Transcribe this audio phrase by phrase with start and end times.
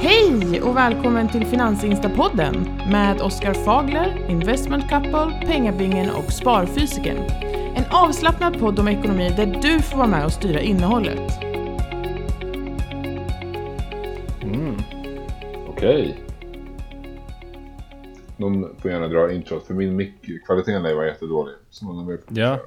[0.00, 7.16] Hej och välkommen till Finansinstapodden med Oskar Fagler, Investment Couple, Pengabingen och Sparfysiken.
[7.76, 11.42] En avslappnad podd om ekonomi där du får vara med och styra innehållet.
[14.42, 14.76] Mm.
[15.68, 16.24] Okej.
[18.36, 19.96] Någon får gärna dra introt för min
[20.90, 21.54] ju vara jättedålig.
[21.70, 21.84] Så
[22.28, 22.58] Ja.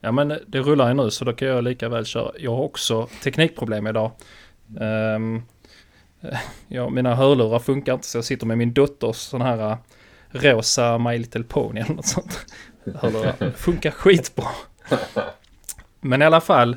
[0.00, 2.32] Ja men det rullar ju nu så då kan jag lika väl köra.
[2.38, 4.10] Jag har också teknikproblem idag.
[4.80, 5.42] Um,
[6.68, 9.76] ja, mina hörlurar funkar inte så jag sitter med min dotters sån här uh,
[10.30, 12.46] rosa My Little Pony eller något sånt.
[12.94, 14.48] Hörlurar funkar skitbra.
[16.00, 16.76] Men i alla fall,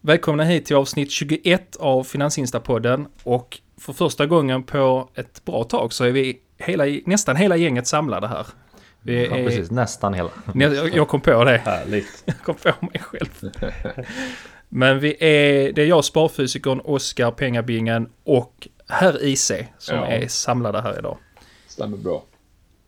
[0.00, 5.92] välkomna hit till avsnitt 21 av Finansinstapodden och för första gången på ett bra tag
[5.92, 8.46] så är vi hela, nästan hela gänget samlade här.
[9.02, 9.70] Vi Ja, är, precis.
[9.70, 10.30] Nästan hela.
[10.54, 11.58] jag, jag kom på det.
[11.58, 12.22] Härligt.
[12.26, 13.52] Jag kom på mig själv.
[14.68, 20.06] Men vi är, det är jag, sparfysikern, Oskar, Pengabingen och herr IC som Ja.
[20.06, 21.18] är samlade här idag.
[21.66, 22.22] Stämmer bra.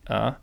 [0.06, 0.34] Ja.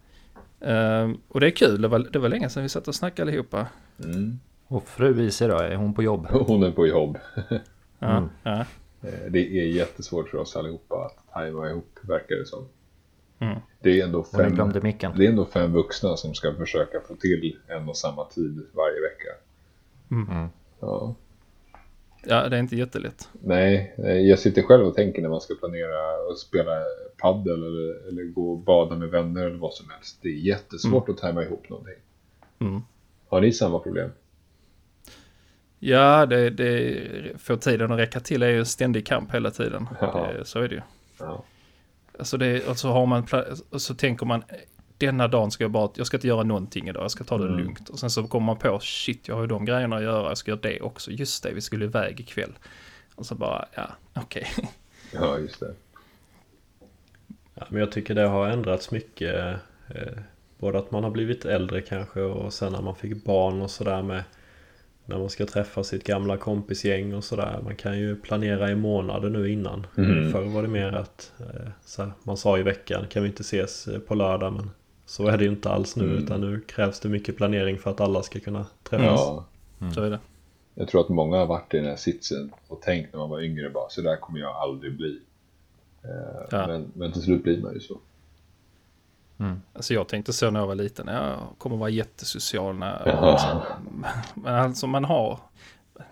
[0.61, 3.29] Ehm, och det är kul, det var, det var länge sedan vi satt och snackade
[3.31, 3.67] allihopa.
[4.03, 4.39] Mm.
[4.67, 6.27] Och fru Ise då, är hon på jobb?
[6.47, 7.17] Hon är på jobb.
[7.99, 8.29] Ja, Mm.
[8.43, 8.59] ja.
[9.01, 12.67] Eh, Det är jättesvårt för oss allihopa att tajma ihop, verkar det som.
[13.39, 13.59] Mm.
[13.81, 14.55] Det är, ändå fem,
[15.15, 19.01] det är ändå fem vuxna som ska försöka få till en och samma tid varje
[19.01, 19.29] vecka.
[20.11, 20.47] Mm.
[20.79, 21.15] Ja.
[22.23, 23.29] Ja, det är inte jättelätt.
[23.43, 26.71] Nej, eh, jag sitter själv och tänker när man ska planera att spela
[27.17, 30.19] paddel eller, eller gå och bada med vänner eller vad som helst.
[30.21, 31.95] Det är jättesvårt att tajma ihop någonting.
[32.59, 32.81] Mm.
[33.27, 34.09] Har ni samma problem?
[35.79, 39.87] Ja, det, det får tiden att räcka till är ju en ständig kamp hela tiden.
[39.99, 40.81] Det, så är det ju.
[41.19, 41.43] Ja.
[42.19, 43.27] Alltså det, alltså har man,
[43.69, 44.43] och så tänker man
[44.99, 47.43] denna dagen ska jag bara, jag ska inte göra någonting idag, jag ska ta det
[47.47, 47.57] Mm.
[47.59, 47.89] lugnt.
[47.89, 50.37] Och sen så kommer man på, shit jag har ju de grejerna att göra, jag
[50.37, 51.11] ska göra det också.
[51.11, 52.51] Just det, vi skulle iväg ikväll.
[53.15, 54.47] Och så bara, ja, okej.
[55.13, 55.73] ja, just det.
[57.55, 59.35] Ja, men jag tycker det har ändrats mycket.
[59.87, 60.17] Eh,
[60.57, 64.01] både att man har blivit äldre kanske och sen när man fick barn och sådär
[64.01, 64.23] med
[65.05, 67.59] när man ska träffa sitt gamla kompisgäng och sådär.
[67.63, 69.87] Man kan ju planera i månader nu innan.
[69.97, 70.31] Mm.
[70.31, 73.41] Förr var det mer att eh, så här, man sa i veckan kan vi inte
[73.41, 74.71] ses eh, på lördag men
[75.09, 76.23] så är det ju inte alls nu Mm.
[76.23, 79.19] utan nu krävs det mycket planering för att alla ska kunna träffas.
[79.19, 79.45] Ja,
[79.93, 80.19] Så är det.
[80.75, 83.41] jag tror att många har varit i den här sitsen och tänkt när man var
[83.41, 85.19] yngre bara så där kommer jag aldrig bli.
[86.03, 86.09] Eh,
[86.51, 86.67] Ja.
[86.67, 87.97] men, men till slut blir man ju så.
[89.73, 93.01] Alltså jag tänkte så när jag var liten, jag kommer vara jättesocial när...
[93.05, 93.63] Ja.
[94.35, 95.39] Men alltså man har,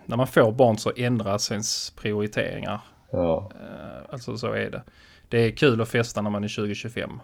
[0.05, 2.79] när man får barn så ändras ens prioriteringar.
[3.11, 4.83] Ja, Eh, Alltså så är det.
[5.29, 7.19] Det är kul att festa när man är 20-25.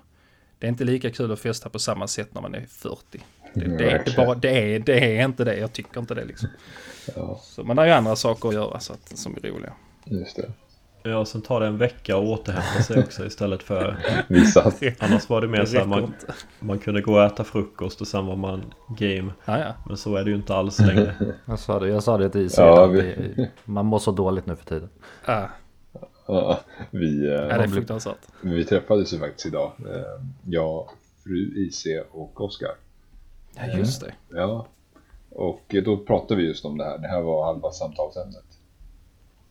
[0.63, 2.97] Det är inte lika kul att festa på samma sätt när man är 40.
[3.53, 6.25] Det, det, är, inte bara, det, är, det är inte det, jag tycker inte det
[6.25, 6.49] liksom.
[7.15, 9.73] ja, Så man har ju andra saker att göra så att, som är roliga.
[10.05, 10.51] just det.
[11.03, 13.97] Ja, och sen tar det en vecka att återhämta sig också istället för
[14.27, 14.71] Vissa.
[14.99, 16.13] Annars var det mer Det så här, man,
[16.59, 19.31] man kunde gå och äta frukost och sen var man game.
[19.45, 19.73] Ja, ja.
[19.87, 21.15] Men så är det ju inte alls längre.
[21.45, 22.61] Jag sa det, jag sa det till Ise.
[22.61, 23.01] Ja, vi-
[23.35, 24.89] det- Man mår så dåligt nu för tiden.
[25.25, 25.49] Ah, Ja,
[26.91, 28.27] vi, ja, eh, det är fruktansvärt.
[28.41, 29.71] vi träffades ju faktiskt idag.
[29.79, 30.89] Eh, jag,
[31.23, 32.71] fru IC och Oskar.
[33.55, 34.13] Ja, just det.
[34.29, 34.67] Ja,
[35.29, 36.97] och då pratade vi just om det här.
[36.97, 38.45] Det här var halva samtalsämnet.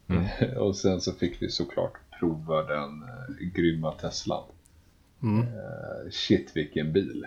[0.56, 4.44] och sen så fick vi såklart prova den eh, grymma Teslan.
[5.22, 5.41] Mm.
[5.41, 7.27] Eh, shit vilken bil.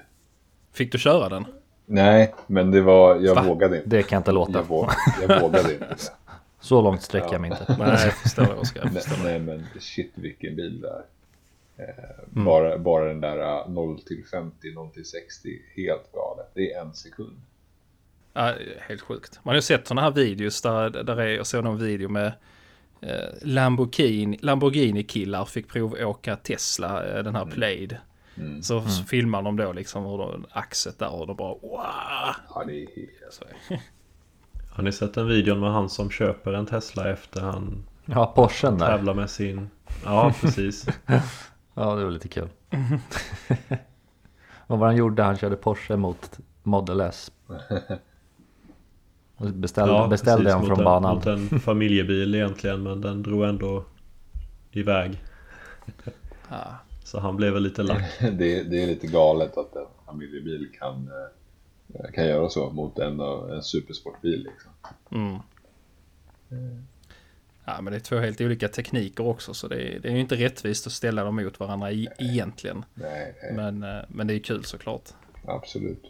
[0.72, 1.46] Fick du köra den?
[1.86, 3.44] Nej, men det var, jag Va?
[3.44, 3.90] vågade inte.
[3.90, 4.52] Det kan jag inte låta.
[4.52, 4.90] Jag, våg,
[5.28, 5.98] jag vågade inte.
[6.60, 7.76] Så långt sträcker jag mig inte.
[7.80, 8.92] Nej, jag förstår Oskar.
[9.24, 11.04] Nej, men shit vilken bil det är.
[11.78, 12.46] Eh, Mm.
[12.46, 16.52] bara, bara den där eh, 0 till 50, 0 till 60, helt galet.
[16.54, 17.42] Det är en sekund.
[18.34, 19.40] Ja, helt sjukt.
[19.44, 22.32] Man har ju sett sådana här videos där, där är, jag såg någon video med
[23.02, 23.12] eh,
[23.42, 27.98] Lamborghini, Lamborghini-killar fick provåka Tesla, eh, den här Plaid.
[28.38, 28.64] Mm.
[28.64, 31.86] Så filmar de då liksom hur de, axet där och de bara wow.
[32.50, 33.42] Ja, det är helt...
[34.76, 38.78] Har ni sett den videon med han som köper en Tesla efter han Ja, Porschen
[38.78, 38.88] där.
[38.88, 39.70] tävlar med sin...
[40.06, 40.88] Ja, precis.
[41.78, 42.50] Ja, det var lite kul.
[44.68, 47.32] Och vad han gjorde, han körde Porsche mot Model S.
[49.38, 51.16] Och Beställde, Ja, beställde precis, mot från en, banan.
[51.16, 53.84] Mot en familjebil egentligen, men den drog ändå
[54.72, 55.24] iväg.
[57.04, 58.20] Så han blev väl lite lack.
[58.20, 61.14] det, det är lite galet att en familjebil kan, eh,
[62.14, 64.44] kan göra så mot en, en supersportbil.
[64.44, 64.72] Liksom.
[65.12, 65.40] Mm.
[67.66, 70.20] Ja, men det är två helt olika tekniker också, så det är, det är ju
[70.20, 72.86] inte rättvist att ställa dem mot varandra i, egentligen.
[72.94, 75.10] Nej, nej Men, eh, men det är kul såklart.
[75.46, 76.04] absolut.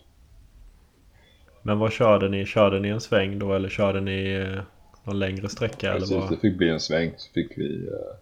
[1.62, 2.46] Men vad körde ni?
[2.46, 4.62] Körde ni en sväng då eller körde ni eh,
[5.04, 6.32] någon längre sträcka eller Precis, vad?
[6.32, 8.18] det fick bli en sväng så fick vi, eh,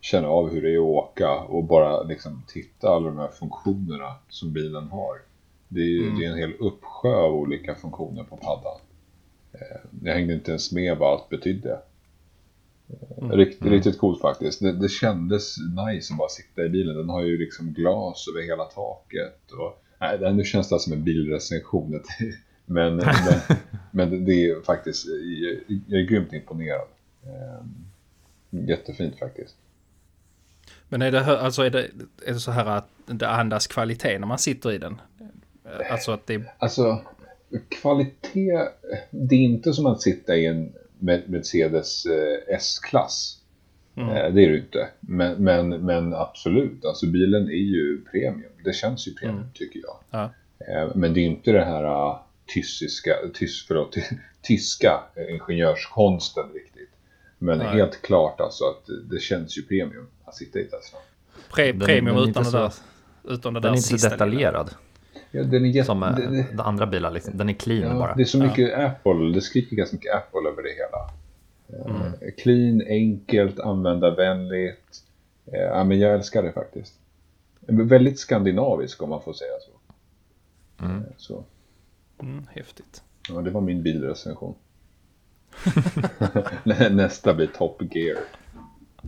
[0.00, 4.14] känna av hur det är att åka och bara liksom titta alla de här funktionerna
[4.28, 5.18] som bilen har.
[5.74, 8.80] Det är, ju- det är en hel uppsjö av olika funktioner på paddan.
[9.52, 11.78] Eh, Jag hängde inte ens med vad allt betydde.
[13.18, 14.60] Eh, Riktigt, riktigt coolt faktiskt.
[14.60, 16.96] Det, det kändes nice att bara sitta i bilen.
[16.96, 19.52] Den har ju liksom glas över hela taket.
[19.52, 22.02] Och, nej, det- nu känns det som en bilrecension.
[22.66, 23.06] Men, men,
[23.90, 25.06] men det är faktiskt,
[25.86, 26.88] jag, är grymt imponerad.
[27.22, 27.66] Eh,
[28.68, 29.56] Jättefint faktiskt.
[30.88, 31.82] Men är det, alltså är det,
[32.26, 35.00] är det så här att det andas kvalitet när man sitter i den?
[35.90, 36.42] Alltså att det...
[36.58, 37.00] Alltså,
[37.68, 38.68] kvalitet,
[39.10, 43.38] det är inte som att sitta i en Mer- Mercedes eh, S-klass.
[43.96, 44.08] Mm.
[44.08, 44.88] Eh, det är det inte.
[45.00, 48.52] Men, men, men absolut, alltså bilen är ju premium.
[48.64, 49.96] Det känns ju premium tycker jag.
[50.10, 50.30] Ja.
[50.68, 53.96] Eh, men det är inte det här tyska, tys, förlåt,
[54.42, 55.00] tyska
[55.30, 56.90] ingenjörskonsten riktigt.
[57.38, 57.66] Men Nej.
[57.66, 60.98] helt klart alltså att det känns ju premium att sitta i Tesla.
[61.54, 62.72] Pre, Den- premium den är utan, det där,
[63.24, 64.66] utan det Den där är inte så sista lilla.
[65.32, 67.10] Ja, den är jätte, som eh, det- det- de andra bilar.
[67.10, 67.36] Liksom.
[67.36, 68.14] Den är clean Ja, bara.
[68.14, 71.10] det är så mycket Apple, det skriker ganska mycket Apple över det hela.
[71.90, 72.02] Mm.
[72.20, 75.02] Eh, Clean, enkelt, användarvänligt.
[75.52, 76.94] Eh, Ja, men jag älskar det faktiskt.
[77.66, 80.84] Väldigt skandinavisk om man får säga så.
[80.84, 81.02] Mm.
[81.16, 81.44] Så.
[82.22, 83.02] Mm, häftigt.
[83.28, 84.54] Ja, det var min bilrecension.
[86.64, 88.18] Nä- Nästa blir Top Gear.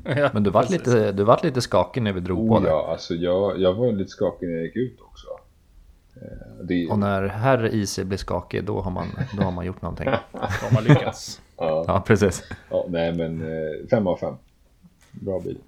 [0.05, 2.69] Ja, Men du vart lite, du vart lite skakig när vi drog på Oh, det.
[2.69, 5.27] ja, alltså jag, jag var lite skakig när jag gick ut också.
[6.23, 9.07] Eh, Det, Och när herr IC blir skakig då har man,
[9.37, 10.07] då har man gjort någonting.
[10.33, 11.41] Då har man lyckats.
[11.57, 12.43] ja, Ja, precis.
[12.71, 14.35] ja, nej men eh, fem av fem.
[15.13, 15.59] Bra bil.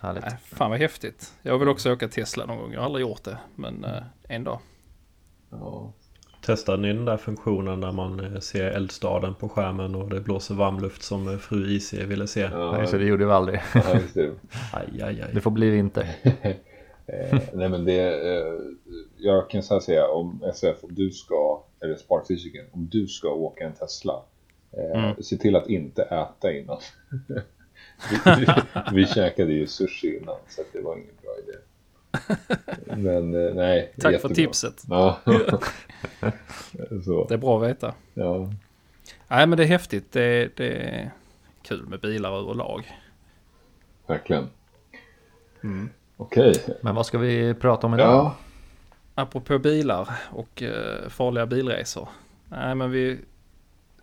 [0.00, 0.24] Härligt.
[0.24, 1.32] Nej, fan vad häftigt.
[1.42, 2.72] Jag vill också åka Tesla någon gång.
[2.72, 3.38] Jag har aldrig gjort det.
[3.56, 4.58] Men eh, en dag.
[5.50, 5.92] Ja.
[6.46, 11.02] Testade ni den där funktionen där man ser eldstaden på skärmen och det blåser varmluft
[11.02, 12.40] som fru IC ville se?
[12.40, 13.60] Ja, Så det gjorde vi aldrig.
[13.74, 14.30] ja, just det.
[14.72, 15.30] Aj, aj, aj.
[15.34, 16.08] Det får bli vinter.
[17.06, 18.44] Eh, nej men det, eh,
[19.22, 23.28] jag kan så här säga om SF, om du ska, eller sparfysiken, om du ska
[23.28, 24.22] åka en Tesla,
[24.72, 26.78] eh, se till att inte äta innan.
[28.10, 28.46] vi, vi,
[28.92, 31.58] vi käkade ju sushi innan så att det var ingen bra idé.
[33.02, 34.34] Men eh, nej, Tack för jättebra.
[34.34, 34.82] tipset.
[34.88, 35.18] Ja.
[37.04, 37.94] så, Det är bra att veta.
[38.14, 38.52] ja.
[39.28, 40.12] Nej men det är häftigt.
[40.12, 41.10] Det, det är
[41.62, 42.84] kul med bilar överlag.
[44.06, 44.46] Verkligen.
[45.62, 45.90] Mm.
[46.16, 46.54] Okej.
[46.82, 48.06] Men vad ska vi prata om idag?
[48.06, 48.36] Ja.
[49.20, 52.08] Apropå bilar och eh, farliga bilresor.
[52.48, 53.18] Nej men vi,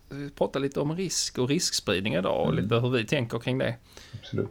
[0.08, 3.74] vi pratar lite om risk och riskspridning idag och lite hur vi tänker kring det.
[4.20, 4.48] Absolut.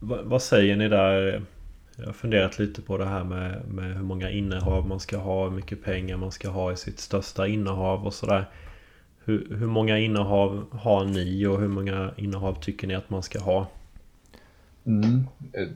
[0.00, 1.42] Va, vad säger ni där?
[1.96, 5.44] Jag har funderat lite på det här med, med hur många innehav man ska ha,
[5.44, 8.48] hur mycket pengar man ska ha i sitt största innehav och sådär.
[9.24, 13.40] Hur, hur många innehav har ni och hur många innehav tycker ni att man ska
[13.40, 13.66] ha?
[14.86, 15.26] Mm.
[15.52, 15.68] Eh,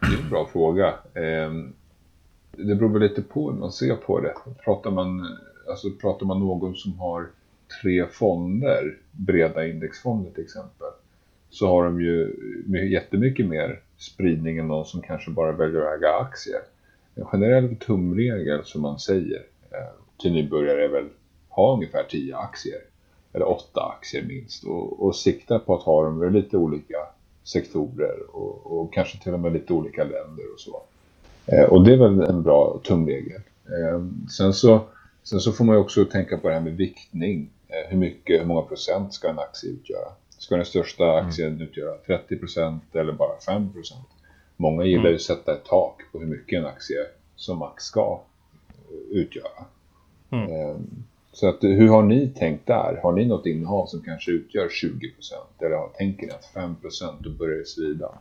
[0.00, 0.86] Det är en bra fråga.
[1.14, 1.52] Eh,
[2.56, 4.34] det beror väl lite på hur man ser på det.
[4.64, 5.38] Pratar man,
[5.68, 7.28] alltså pratar man någon som har
[7.82, 10.88] tre fonder, breda indexfonder till exempel,
[11.50, 12.34] så har de ju
[12.92, 16.60] jättemycket mer spridning än någon som kanske bara väljer att äga aktier.
[17.14, 21.08] En generell tumregel som man säger eh, till nybörjare är väl
[21.48, 22.80] ha ungefär 10 aktier.
[23.32, 24.64] Eller 8 aktier minst.
[24.64, 26.98] Och, och sikta på att ha dem i lite olika
[27.44, 30.82] sektorer och, och kanske till och med lite olika länder och så.
[31.46, 33.40] Eh, och det är väl en bra tumregel.
[33.66, 34.80] Eh, sen, så,
[35.22, 37.50] sen så får man ju också tänka på det här med viktning.
[37.68, 40.08] Eh, hur mycket, hur många procent ska en aktie utgöra?
[40.38, 44.06] Ska den största aktien utgöra 30 procent eller bara 5 procent?
[44.56, 46.96] Många gillar ju att sätta ett tak på hur mycket en aktie
[47.36, 48.20] som max ska
[49.10, 49.64] utgöra.
[50.30, 50.86] Mm.
[51.32, 53.00] Så att, hur har ni tänkt där?
[53.02, 55.62] Har ni något innehav som kanske utgör 20 procent?
[55.62, 58.18] Eller tänker ni att 5 procent, då börjar det svida?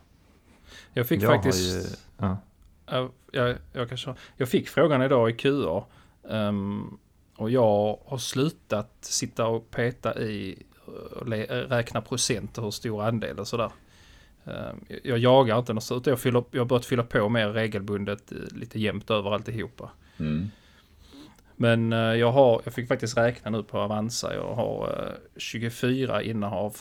[0.93, 1.75] Jag fick Jag faktiskt...
[1.75, 2.37] ju- ja.
[2.85, 5.83] Jag, jag, jag, kanske, jag fick frågan idag i QA.
[6.29, 6.97] ehm,
[7.37, 13.03] och jag har slutat sitta och peta i och le, räkna procent och hur stor
[13.03, 13.71] andel och sådär.
[14.45, 16.07] Ehm, jag, jag jagar inte något sånt.
[16.07, 19.89] Jag, fyller, jag har börjat fylla på mer regelbundet eh, lite jämnt över alltihopa.
[20.17, 20.51] Mm.
[21.55, 24.35] Men eh, jag, har, jag fick faktiskt räkna nu på Avanza.
[24.35, 26.77] Jag har eh, 24 innehav.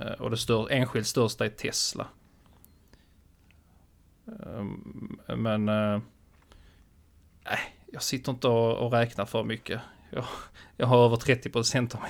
[0.00, 2.06] Eh, och det stör, enskilt största är Tesla.
[4.46, 5.66] Ehm, men...
[5.66, 6.00] nej,
[7.44, 7.58] äh,
[7.92, 9.80] jag sitter inte och, och räknar för mycket.
[10.10, 10.24] Jag,
[10.76, 12.00] jag har över 30% av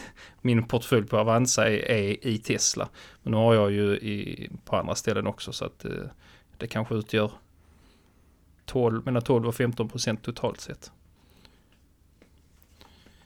[0.40, 2.88] min portfölj på Avanza är, är i Tesla.
[3.22, 6.10] Men nu har jag ju i, på andra ställen också så att det,
[6.56, 7.32] det kanske utgör
[8.64, 10.92] 12, mellan 12 och 15% totalt sett.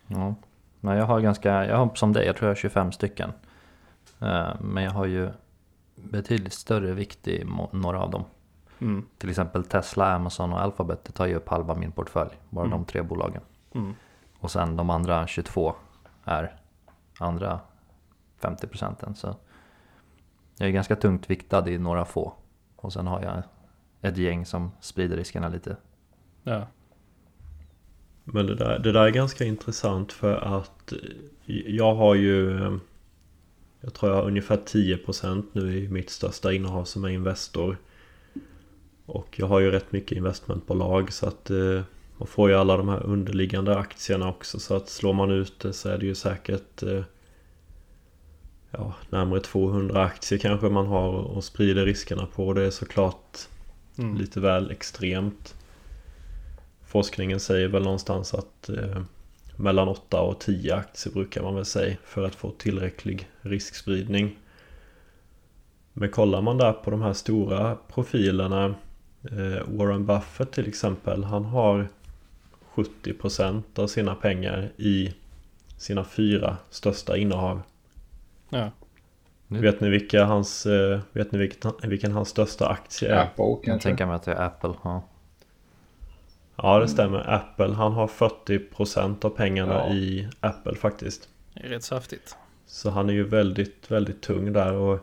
[0.06, 0.34] Ja.
[0.80, 3.32] Men jag har ganska, jag har som dig, jag tror jag har 25 stycken.
[4.20, 5.30] Eh, men jag har ju
[5.94, 8.24] betydligt större vikt i några av dem.
[8.85, 9.07] Mm.
[9.19, 11.05] Till exempel Tesla, Amazon och Alphabet.
[11.05, 12.31] Det tar ju upp halva min portfölj.
[12.50, 12.79] Bara Mm.
[12.79, 13.43] de tre bolagen.
[13.75, 13.95] Mm.
[14.41, 15.75] Och sen de andra 22
[16.25, 16.57] är
[17.19, 17.61] andra
[18.41, 19.14] 50 procenten.
[19.14, 19.37] Så
[20.59, 22.33] jag är ganska tungt viktad i några få.
[22.76, 23.43] Och sen har jag
[24.11, 25.76] ett gäng som sprider riskerna lite.
[26.43, 26.67] Ja.
[28.25, 30.93] Men det där, det där är ganska intressant för att
[31.67, 32.50] jag har ju
[33.81, 37.76] Jag tror jag har ungefär 10% nu i mitt största innehav som är Investor.
[39.06, 41.82] Och jag har ju rätt mycket investmentbolag så att eh,
[42.18, 45.73] man får ju alla de här underliggande aktierna också så att slår man ut det
[45.73, 47.02] så är det ju säkert eh,
[48.70, 52.52] ja, närmare 200 aktier kanske man har och sprider riskerna på.
[52.52, 53.38] Det är såklart
[53.99, 54.16] Mm.
[54.16, 55.54] lite väl extremt.
[56.87, 59.02] Forskningen säger väl någonstans att eh,
[59.56, 64.38] mellan 8 och 10 aktier brukar man väl säga för att få tillräcklig riskspridning.
[65.92, 68.75] Men kollar man där på de här stora profilerna
[69.66, 71.88] Warren Buffett till exempel han har
[72.75, 75.14] 70% av sina pengar i
[75.76, 77.62] sina fyra största innehav.
[78.49, 78.71] Ja.
[79.49, 83.23] Vet ni vilka hans, eh, vet ni vilken, vilken hans största aktie är?
[83.23, 83.88] Apple Jag kanske?
[83.88, 84.75] tänker mig att det är Apple.
[84.85, 85.02] Ja.
[86.57, 87.31] Ja det stämmer.
[87.35, 89.95] Apple han har 40% av pengarna Ja.
[89.95, 91.28] i Apple faktiskt.
[91.54, 92.37] Det är rätt saftigt.
[92.66, 95.00] Så han är ju väldigt, väldigt tung där och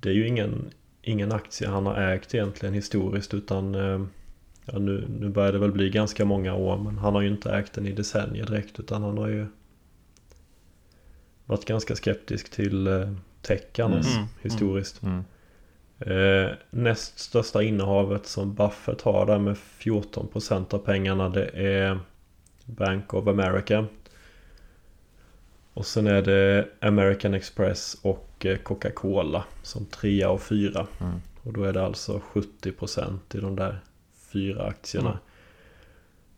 [0.00, 0.70] det är ju ingen,
[1.02, 4.00] ingen aktie han har ägt egentligen historiskt utan eh,
[4.64, 7.52] ja, nu, nu börjar det väl bli ganska många år men han har ju inte
[7.52, 9.46] ägt den i decennier direkt utan han har ju
[11.44, 14.28] varit ganska skeptisk till eh, tech annars Mm.
[14.42, 15.02] historiskt.
[15.02, 15.24] Mm.
[15.98, 22.00] Eh, näst största innehavet som Buffett har där med 14% av pengarna det är
[22.64, 23.86] Bank of America.
[25.74, 30.86] Och sen är det American Express och eh, Coca-Cola som trea och fyra.
[31.00, 31.20] Mm.
[31.42, 33.80] Och då är det alltså 70% i de där
[34.32, 35.10] fyra aktierna.
[35.10, 35.22] Mm.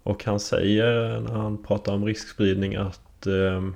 [0.02, 3.74] Och han säger när han pratar om riskspridning att ehm,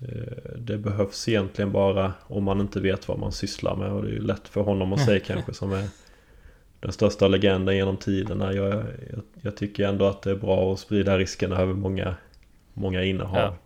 [0.00, 3.92] eh, det behövs egentligen bara om man inte vet vad man sysslar med.
[3.92, 5.88] Och det är ju lätt för honom att säga kanske som är
[6.80, 8.52] den största legenden genom tiderna.
[8.52, 12.14] Jag, jag, jag tycker ändå att det är bra att sprida riskerna över många,
[12.74, 13.36] många innehav.
[13.36, 13.56] Ja,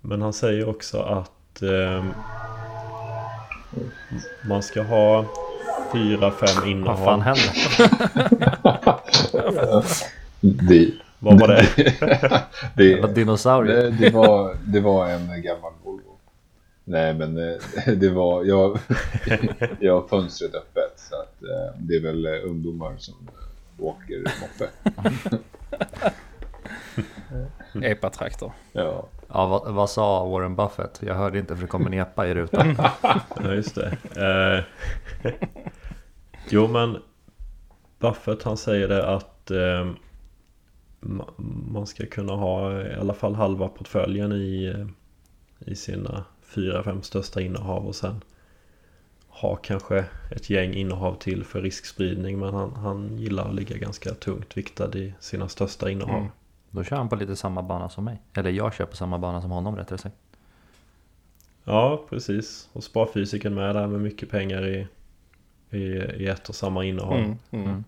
[0.00, 2.10] Men han säger också att ehm,
[4.48, 5.24] man ska ha
[5.92, 7.20] fyra, fem Vad fan innehav.
[7.20, 7.54] händer?
[10.68, 11.66] Det, Vad var det?
[12.76, 13.82] det, Jävla dinosaurier.
[13.82, 16.18] det, det, var, det var en gammal Volvo.
[16.84, 18.44] Nej, men eh, det var...
[18.44, 18.78] Jag,
[19.80, 24.18] jag har fönstret öppet så att eh, det är väl eh, ungdomar som eh, åker
[24.40, 24.68] moppe.
[27.82, 28.52] Epa-traktor.
[28.72, 29.08] Ja.
[29.28, 31.00] Ja, vad, vad sa Warren Buffett?
[31.06, 32.76] Jag hörde inte för det kom en epa i rutan.
[33.42, 33.96] Ja, just det.
[34.16, 34.64] Eh,
[36.50, 36.98] jo, men
[37.98, 39.86] Buffett han säger det att eh,
[41.00, 41.30] ma-
[41.72, 44.86] man ska kunna ha i alla fall halva portföljen i, eh,
[45.70, 48.20] i sina fyra, fem största innehav och sen
[49.28, 52.38] ha kanske ett gäng innehav till för riskspridning.
[52.38, 56.18] Men han, han gillar att ligga ganska tungt viktad i sina största innehav.
[56.18, 56.30] Mm.
[56.74, 58.22] Då kör han på lite samma bana som mig.
[58.34, 60.16] Eller jag kör på samma bana som honom rättare sagt.
[61.64, 62.68] Ja, precis.
[62.72, 64.86] Och sparfysiken med där med mycket pengar i,
[65.70, 65.78] i,
[66.22, 67.18] i ett och samma innehav.
[67.18, 67.66] Mm, mm.
[67.66, 67.84] Mm.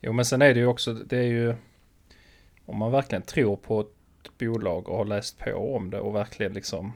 [0.00, 1.54] Jo men sen är det ju också, det är ju
[2.66, 6.52] om man verkligen tror på ett bolag och har läst på om det och verkligen
[6.52, 6.92] liksom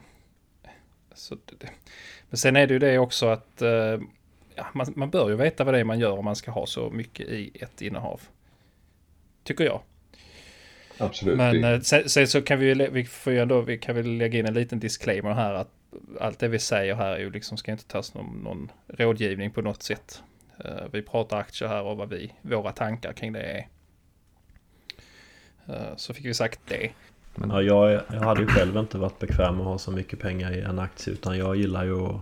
[1.13, 1.69] så det, det.
[2.29, 3.99] Men sen är det ju det också att eh,
[4.55, 6.65] ja, man, man bör ju veta vad det är man gör om man ska ha
[6.65, 8.21] så mycket i ett innehav.
[9.43, 9.81] Tycker jag.
[10.97, 11.37] Absolut.
[11.37, 14.17] Men Det- eh, sen, sen så kan vi vi får ju ändå, vi kan väl
[14.17, 15.69] lägga in en liten disclaimer här att
[16.19, 19.61] allt det vi säger här är ju liksom ska inte tas någon, någon rådgivning på
[19.61, 20.23] något sätt.
[20.65, 23.67] Eh, Vi pratar aktier här och vad vi, våra tankar kring det är.
[25.67, 26.89] Eh, Så fick vi sagt det.
[27.49, 30.51] Ja, jag, jag hade ju själv inte varit bekväm med att ha så mycket pengar
[30.51, 32.21] i en aktie utan jag gillar ju att,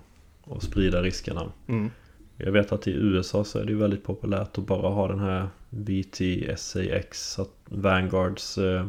[0.52, 1.52] att sprida riskerna.
[1.68, 1.92] Mm.
[2.44, 5.20] Jag vet att i USA så är det ju väldigt populärt att bara ha den
[5.20, 8.86] här VTSAX, Vanguards eh,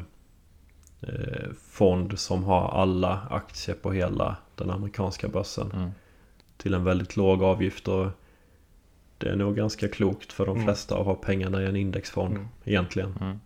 [1.01, 5.91] eh, fond som har alla aktier på hela den amerikanska börsen Mm.
[6.57, 7.89] till en väldigt låg avgift.
[7.89, 8.07] Och
[9.19, 10.67] det är nog ganska klokt för de Mm.
[10.67, 12.49] flesta att ha pengarna i en indexfond Mm.
[12.65, 13.15] egentligen.
[13.21, 13.41] Mm.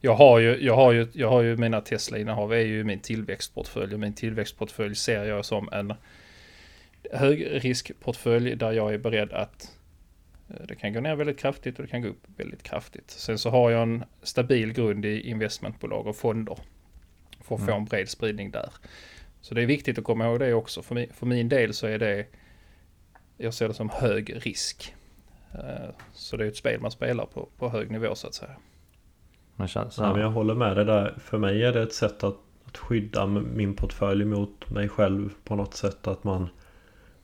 [0.00, 3.96] Jag har ju, jag har ju, jag har ju mina Tesla-innehav är ju min tillväxtportfölj
[3.96, 5.92] min tillväxtportfölj ser jag som en
[7.12, 9.76] högriskportfölj där jag är beredd att
[10.48, 13.10] eh, det kan gå ner väldigt kraftigt och det kan gå upp väldigt kraftigt.
[13.10, 16.58] Sen så har jag en stabil grund i investmentbolag och fonder
[17.40, 17.76] för att få Mm.
[17.76, 18.70] en bred spridning där.
[19.40, 20.82] Så det är viktigt att komma ihåg det också.
[20.82, 22.26] För min, för min del så är det,
[23.36, 24.94] jag ser det som hög risk.
[25.54, 28.56] Eh, så det är ett spel man spelar på, på hög nivå så att säga.
[29.56, 31.14] Men känns, ja, men jag håller med dig där.
[31.18, 35.56] För mig är det ett sätt att, att skydda min portfölj mot mig själv på
[35.56, 36.06] något sätt.
[36.06, 36.48] Att man,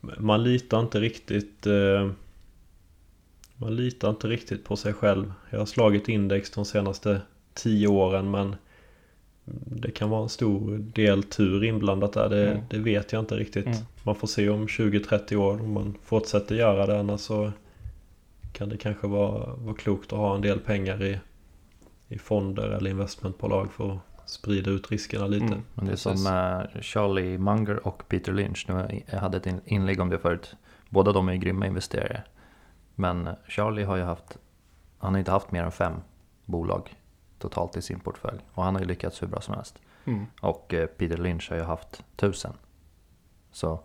[0.01, 2.11] man litar inte riktigt eh,
[3.55, 5.33] man litar inte riktigt på sig själv.
[5.49, 7.21] Jag har slagit index de senaste
[7.53, 8.55] tio åren men
[9.65, 12.29] det kan vara en stor del tur inblandat där.
[12.29, 12.63] Det, mm.
[12.69, 13.65] det vet jag inte riktigt.
[13.65, 13.77] Mm.
[14.03, 16.99] Man får se om 20-30 år om man fortsätter göra det.
[16.99, 17.51] Annars så
[18.53, 21.19] kan det kanske vara, vara klokt att ha en del pengar i,
[22.07, 25.45] i fonder eller investmentbolag för att sprida ut riskerna lite.
[25.45, 25.63] Mm.
[25.73, 28.65] Men det är som uh, Charlie Munger och Peter Lynch.
[28.67, 30.55] Nu, jag hade ett inlägg om det förut.
[30.89, 32.23] Båda de är grymma investerare.
[32.95, 34.37] Men Charlie har ju haft,
[34.97, 35.93] han har inte haft mer än fem
[36.45, 36.95] bolag
[37.39, 38.39] totalt i sin portfölj.
[38.53, 39.79] Och han har ju lyckats hur bra som helst.
[40.05, 40.25] Mm.
[40.41, 42.53] Och eh, Peter Lynch har ju haft tusen.
[43.51, 43.83] Så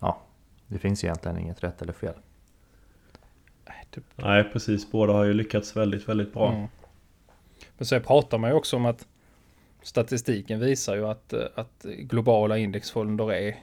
[0.00, 0.20] ja,
[0.66, 2.14] det finns egentligen inget rätt eller fel.
[3.94, 4.04] Typ.
[4.16, 4.90] Nej, precis.
[4.90, 6.52] Båda har ju lyckats väldigt, väldigt bra.
[6.52, 6.68] Mm.
[7.78, 9.06] Men sen pratar man ju också om att
[9.84, 13.56] statistiken visar ju att, eh, att globala indexfonder är,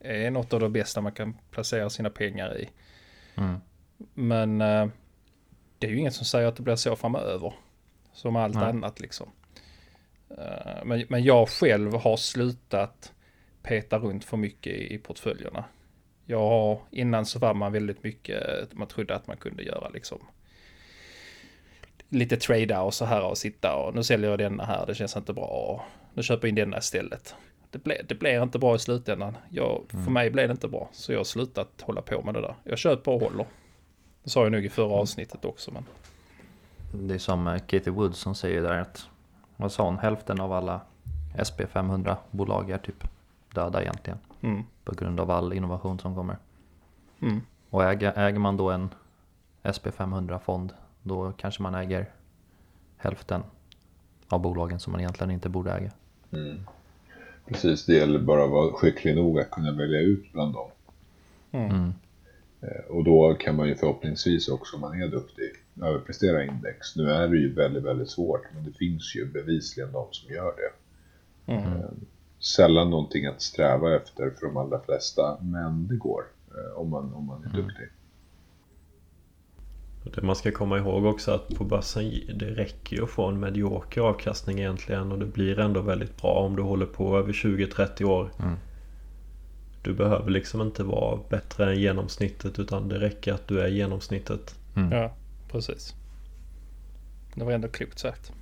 [0.00, 2.68] är något av det bästa man kan placera sina pengar i.
[3.34, 3.60] Mm.
[4.14, 4.88] Men eh,
[5.78, 7.54] det är ju inget som säger att det blir så framöver.
[8.12, 8.64] Som allt Nej.
[8.64, 9.30] annat liksom.
[10.30, 13.12] Eh, men, men jag själv har slutat
[13.62, 15.64] peta runt för mycket i portföljerna.
[16.24, 20.18] Jag har, innan så var man väldigt mycket, man trodde att man kunde göra liksom
[22.08, 25.16] lite trada och så här och sitta och nu säljer jag denna här, det känns
[25.16, 25.84] inte bra.
[26.14, 27.34] Nu köper jag in denna istället.
[27.70, 29.36] Det, ble, det blir inte bra i slutändan.
[29.48, 30.04] Jag, mm.
[30.04, 32.54] För mig blev det inte bra, så jag har slutat hålla på med det där.
[32.64, 33.46] Jag köper och håller.
[34.24, 34.98] Det sa jag nog i förra mm.
[34.98, 35.70] avsnittet också.
[35.70, 35.84] Men...
[37.08, 39.06] Det är som eh, Katie Wood som säger där att,
[39.56, 40.80] vad sa hon, hälften av alla
[41.34, 43.04] SP500-bolag är typ
[43.54, 44.18] döda egentligen.
[44.40, 44.64] Mm.
[44.84, 46.36] På grund av all innovation som kommer.
[47.22, 47.40] Mm.
[47.70, 48.94] Och äger, äger man då en
[49.62, 52.10] SP500-fond, då kanske man äger
[52.96, 53.42] hälften
[54.28, 55.90] av bolagen som man egentligen inte borde äga.
[56.32, 56.60] Mm.
[57.46, 60.70] Precis, det gäller bara att vara skicklig nog att kunna välja ut bland dem.
[61.50, 61.70] Mm.
[61.70, 61.92] mm.
[62.60, 65.50] Eh, och då kan man ju förhoppningsvis också, om man är duktig,
[65.82, 66.96] överprestera index.
[66.96, 70.54] Nu är det ju väldigt, väldigt svårt, men det finns ju bevisligen de som gör
[70.56, 71.52] det.
[71.52, 71.72] Mm.
[71.72, 71.90] Eh,
[72.38, 77.14] sällan någonting att sträva efter för de allra flesta, men det går eh, om man,
[77.14, 77.66] om man är mm.
[77.66, 77.86] duktig.
[80.14, 83.40] Det man ska komma ihåg också att på börsen det räcker ju att få en
[83.40, 88.04] medioker avkastning egentligen och det blir ändå väldigt bra om du håller på över 20-30
[88.04, 88.30] år.
[88.38, 88.54] Mm.
[89.82, 94.54] Du behöver liksom inte vara bättre än genomsnittet utan det räcker att du är genomsnittet.
[94.76, 94.92] Mm.
[94.92, 95.12] Ja,
[95.52, 95.94] precis.
[97.34, 98.32] Det var ändå klokt sagt.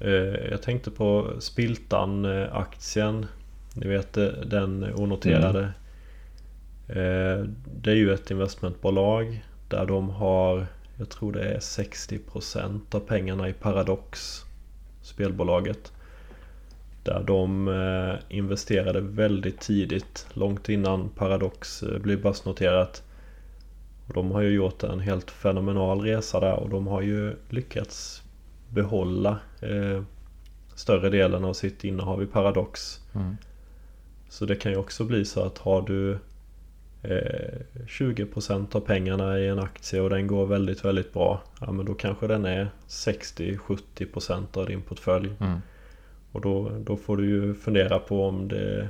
[0.00, 0.10] Eh,
[0.50, 3.26] jag tänkte på Spiltan-aktien.
[3.74, 4.12] Ni vet
[4.46, 5.60] den onoterade.
[5.60, 7.54] Mm.
[7.82, 9.42] Det är ju ett investmentbolag
[9.74, 14.44] där de har, jag tror det är 60% av pengarna i Paradox,
[15.02, 15.92] spelbolaget.
[17.02, 23.02] Där de eh, investerade väldigt tidigt, långt innan Paradox eh, blev börsnoterat.
[24.06, 28.22] Och de har ju gjort en helt fenomenal resa där och de har ju lyckats
[28.68, 30.02] behålla eh,
[30.74, 33.00] större delen av sitt innehav i Paradox.
[33.14, 33.36] Mm.
[34.28, 36.18] Så det kan ju också bli så att har du
[37.04, 41.42] 20% eh, av pengarna i en aktie och den går väldigt, väldigt bra.
[41.60, 45.30] Ja, men då kanske den är 60-70% av din portfölj.
[45.40, 45.58] Mm.
[46.32, 48.88] Och då, då får du ju fundera på om, det,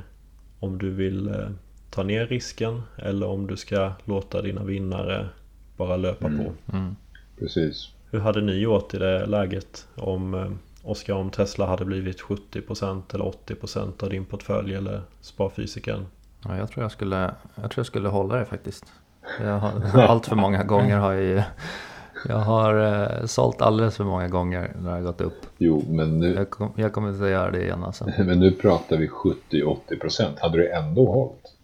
[0.61, 1.49] om du vill eh,
[1.91, 5.29] ta ner risken eller om du ska låta dina vinnare
[5.77, 6.45] bara löpa mm.
[6.45, 6.77] på.
[6.77, 6.97] Mm.
[7.39, 7.91] Precis.
[8.11, 10.51] Hur hade ni gjort i det läget om eh,
[10.83, 16.07] Oskar, om Tesla hade blivit 70% eller 80% av din portfölj eller sparfysiken?
[16.45, 18.85] Ja, jag tror jag skulle, jag tror jag skulle hålla det faktiskt.
[19.41, 21.43] Jag har, allt för många gånger har jag ju
[22.29, 22.85] jag har
[23.21, 25.47] eh, sålt alldeles för många gånger när det har gått upp.
[25.59, 26.35] Jo, men nu...
[26.35, 28.05] Jag, kom, jag kommer inte att göra det igen alltså.
[28.19, 30.41] Men nu pratar vi 70-80%.
[30.41, 31.55] Hade du ändå hållit?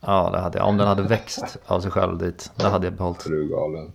[0.00, 0.68] Ja, det hade jag.
[0.68, 3.26] Om den hade växt av sig själv dit, det hade jag behållit.
[3.26, 3.92] Är du galen?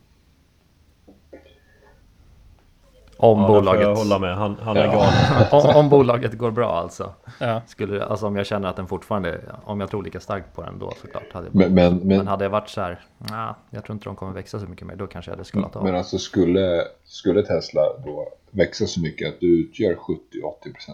[3.17, 3.81] Om ja, bolaget...
[3.81, 4.35] jag hålla med.
[4.35, 5.13] Han, han är galen.
[5.51, 7.13] om, om, bolaget går bra alltså.
[7.39, 7.61] Ja.
[7.67, 10.79] Skulle, alltså om jag känner att den fortfarande, om jag tror lika starkt på den
[10.79, 11.33] då såklart.
[11.33, 14.05] Hade jag men, men, men, men, hade jag varit så här, nah, jag tror inte
[14.05, 15.83] de kommer växa så mycket mer, då kanske jag hade skalat av.
[15.83, 20.05] Men alltså skulle, skulle Tesla då växa så mycket att du utgör 70-80%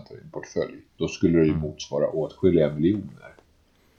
[0.09, 1.61] av din portfölj, då skulle det ju mm.
[1.61, 3.33] motsvara åtskilliga miljoner.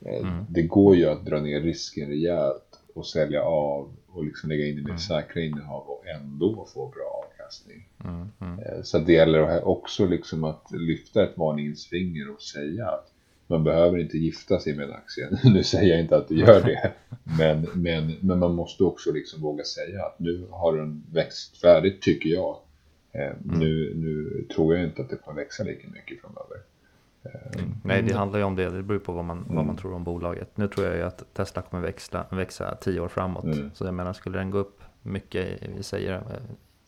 [0.06, 0.46] Eh, mm.
[0.48, 4.78] Det går ju att dra ner risken rejält och sälja av och liksom lägga in
[4.78, 4.98] i mer mm.
[4.98, 7.21] säkra innehav och ändå få bra
[7.52, 7.88] avkastning.
[8.04, 8.58] Mm, mm.
[8.58, 13.08] Eh, Så det gäller också liksom att lyfta ett varningens finger och säga att
[13.46, 15.28] man behöver inte gifta sig med en aktie.
[15.54, 16.92] Nu säger jag inte att du gör det,
[17.38, 22.02] men, men, men man måste också liksom våga säga att nu har den växt färdigt
[22.02, 22.56] tycker jag.
[23.12, 26.56] Eh, Nu, nu tror jag inte att det kommer växa lika mycket framöver.
[27.84, 28.70] Nej, det handlar ju om det.
[28.70, 29.66] Det beror på vad man, vad Mm.
[29.66, 30.56] man tror om bolaget.
[30.56, 33.44] Nu tror jag ju att Tesla kommer växa, växa tio år framåt.
[33.44, 33.70] Mm.
[33.74, 36.22] Så jag menar, skulle den gå upp mycket, vi säger eh,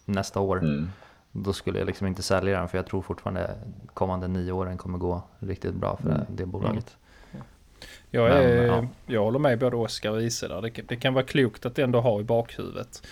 [0.05, 0.89] nästa år, Mm.
[1.33, 2.69] då skulle jag liksom inte sälja den.
[2.69, 3.55] För jag tror fortfarande
[3.95, 6.21] kommande nio åren kommer gå riktigt bra för Mm.
[6.29, 6.97] det, bolaget.
[8.11, 8.87] Jag, Men, är, ja.
[9.07, 10.63] jag håller med både Oskar och Ise där.
[10.63, 13.07] Det, kan- det kan vara klokt att ändå ha i bakhuvudet.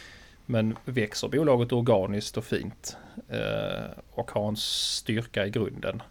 [0.46, 2.96] Men växer bolaget organiskt och fint
[3.28, 6.02] eh, och har en styrka i grunden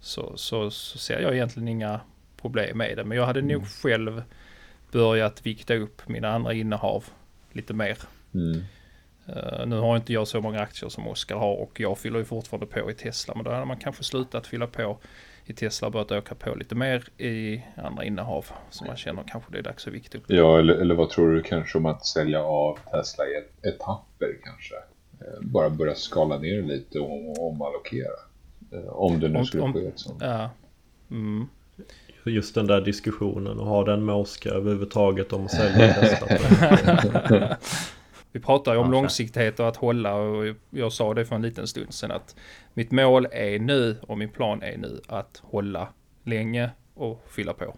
[0.00, 2.00] så, så, så ser jag egentligen inga
[2.40, 3.04] problem med det.
[3.04, 4.22] Men jag hade nog själv
[4.92, 7.04] börjat vikta upp mina andra innehav
[7.52, 7.98] lite mer.
[8.34, 8.62] Mm.
[9.28, 12.24] Eh, nu har inte jag så många aktier som Oskar har och jag fyller ju
[12.24, 13.34] fortfarande på i Tesla.
[13.34, 14.98] Men då hade man kanske slutat fylla på
[15.46, 18.46] i Tesla och börjat öka på lite mer i andra innehav.
[18.70, 20.24] Så man känner kanske det är dags att vikta upp.
[20.26, 24.36] Ja, eller, eller vad tror du kanske om att sälja av Tesla i et- etapper
[24.44, 24.74] kanske?
[25.20, 28.12] Eh, Bara börja skala ner lite och och omallokera.
[28.72, 30.22] Eh, Om det nu Om- skulle om- ske ett sånt.
[30.22, 30.50] Ja.
[31.10, 31.46] Mm.
[32.24, 37.56] Just den där diskussionen och ha den med Oskar överhuvudtaget om att sälja Tesla.
[38.32, 41.42] Vi pratar ju om Ja, långsiktighet och att hålla och jag sa det för en
[41.42, 42.36] liten stund sedan att
[42.74, 45.88] mitt mål är nu och min plan är nu att hålla
[46.24, 47.76] länge och fylla på.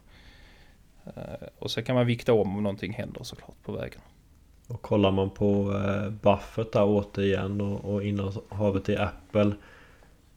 [1.04, 4.00] Eh, Och så kan man vikta om om någonting händer såklart på vägen.
[4.66, 9.52] Och kollar man på eh, Buffett där återigen och, och innehavet i Apple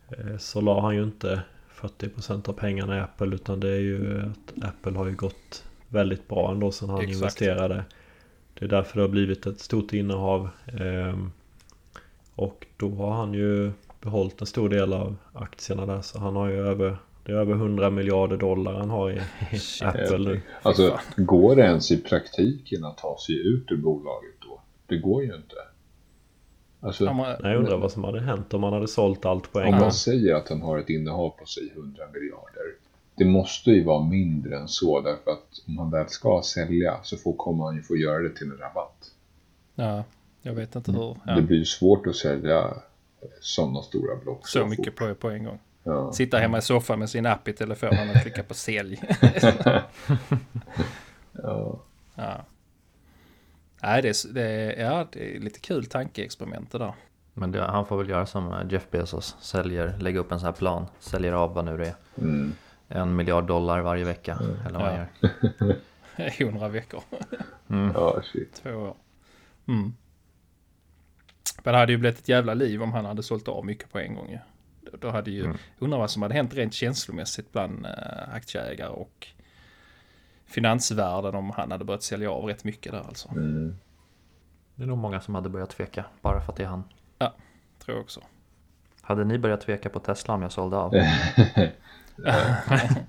[0.09, 1.41] eh, Så la han ju inte
[1.75, 6.27] 40% av pengarna i Apple utan det är ju att Apple har ju gått väldigt
[6.27, 7.15] bra ändå sen han Exakt.
[7.15, 7.83] investerade.
[8.63, 10.49] Det är därför det har blivit ett stort innehav.
[10.79, 11.31] ehm,
[12.35, 13.71] Och då har han ju
[14.01, 17.53] behållit en stor del av aktierna där så han har ju över det är över
[17.53, 19.21] 100 miljarder dollar han har i,
[19.83, 20.41] Apple nu.
[20.61, 24.59] Alltså, går det ens i praktiken att ta sig ut ur bolaget då?
[24.87, 25.55] Det går ju inte.
[26.79, 29.51] Alltså, Ja, man, Nej, Jag undrar vad som hade hänt om han hade sålt allt
[29.51, 29.79] på en om gång.
[29.81, 32.63] man säger att han har ett innehav på sig 100 miljarder.
[33.15, 37.17] Det måste ju vara mindre än så därför att om han väl ska sälja så
[37.17, 39.11] får, kommer han ju få göra det till en rabatt.
[39.75, 40.03] ja,
[40.41, 41.17] jag vet inte hur.
[41.25, 42.73] Ja, Det blir ju svårt att sälja
[43.41, 44.47] sådana stora block.
[44.47, 45.59] så mycket på, på en gång.
[45.83, 46.13] Ja.
[46.13, 49.01] Sitta hemma i soffan med sin app i telefonen och klicka på sälj.
[51.31, 51.79] Ja.
[52.15, 52.45] Ja.
[53.81, 56.93] Nej, det är, det, är, ja, det är lite kul tankeexperiment det där.
[57.33, 60.45] Men det, han får väl göra som eh, Jeff Bezos, säljer, lägga upp en sån
[60.45, 61.95] här plan, säljer av vad nu det är.
[62.17, 62.53] Mm.
[62.95, 65.05] En miljard dollar varje vecka, eller vad Ja.
[65.67, 65.75] gör.
[66.17, 67.01] 100 veckor,
[67.93, 68.53] ja, shit.
[68.63, 68.95] två år.
[69.67, 69.93] Mm.
[71.63, 73.99] Men det hade ju blivit ett jävla liv om han hade sålt av mycket på
[73.99, 74.39] en gång ju.
[74.99, 75.57] Då- hade ju, Mm.
[75.79, 79.27] undrar vad som hade hänt rent känslomässigt bland äh, aktieägare och
[80.45, 83.29] finansvärlden om han hade börjat sälja av rätt mycket där alltså.
[83.29, 83.75] Mm.
[84.75, 86.83] Det är nog många som hade börjat tveka, bara för att det är han.
[87.79, 88.21] Tror jag också.
[89.01, 90.93] Hade ni börjat tveka på Tesla om jag sålde av?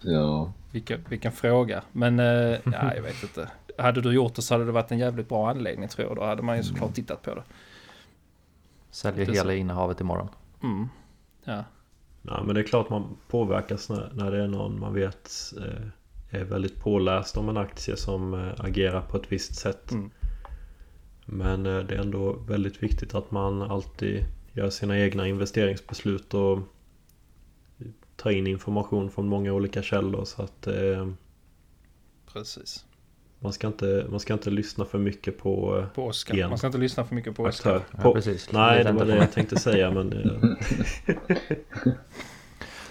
[0.00, 0.52] Ja.
[0.70, 1.82] Vilken, vilken fråga.
[1.92, 2.26] Men äh,
[2.64, 3.50] ja, jag vet inte.
[3.78, 6.16] Hade du gjort det så hade det varit en jävligt bra anledning tror jag.
[6.16, 7.42] Då hade man ju såklart tittat på det.
[8.90, 9.40] Säljer Det är så.
[9.40, 10.28] hela innehavet imorgon.
[10.62, 10.88] Mm.
[11.44, 11.64] Ja.
[12.22, 16.40] Ja, men det är klart man påverkas när, när det är någon man vet eh,
[16.40, 19.92] är väldigt påläst om en aktie som eh, agerar på ett visst sätt.
[19.92, 20.10] Mm.
[21.24, 26.58] Men eh, det är ändå väldigt viktigt att man alltid gör sina egna investeringsbeslut och
[28.22, 31.08] tar in information från många olika källor så att eh,
[32.32, 32.84] Precis.
[33.38, 36.34] man, ska inte, man ska inte lyssna för mycket på På Oscar.
[36.34, 36.48] Igen.
[36.48, 37.76] Man ska inte lyssna för mycket på Oscar.
[37.76, 38.00] aktör.
[38.04, 38.52] Ja, precis.
[38.52, 40.56] nej, det var inte det jag tänkte säga men eh,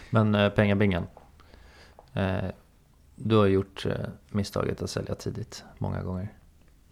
[0.10, 1.08] Men eh, pengabingen.
[2.14, 2.46] Eh,
[3.16, 3.96] du har gjort eh,
[4.30, 6.34] misstaget att sälja tidigt många gånger.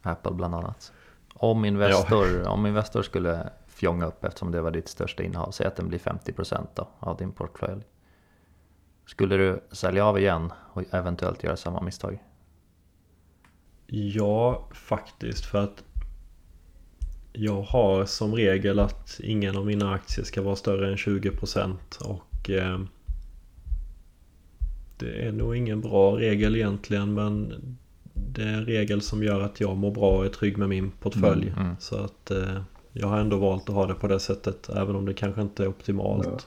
[0.02, 0.91] Apple bland annat.
[1.34, 5.75] Om Investor, om Investor skulle fjonga upp eftersom det var ditt största innehav, säg att
[5.75, 7.84] den blir 50% då, av din portfölj.
[9.10, 12.19] Skulle du sälja av igen och eventuellt göra samma misstag?
[13.88, 15.45] Ja, faktiskt.
[15.45, 15.84] För att
[17.34, 22.50] jag har som regel att ingen av mina aktier ska vara större än 20% och
[22.50, 22.80] eh,
[24.98, 27.54] det är nog ingen bra regel egentligen men
[28.13, 30.91] det är en regel som gör att jag mår bra och är trygg med min
[30.91, 31.48] portfölj.
[31.48, 31.76] Mm, mm.
[31.80, 35.06] Så att eh, jag har ändå valt att ha det på det sättet även om
[35.06, 36.28] det kanske inte är optimalt.
[36.28, 36.39] Ja.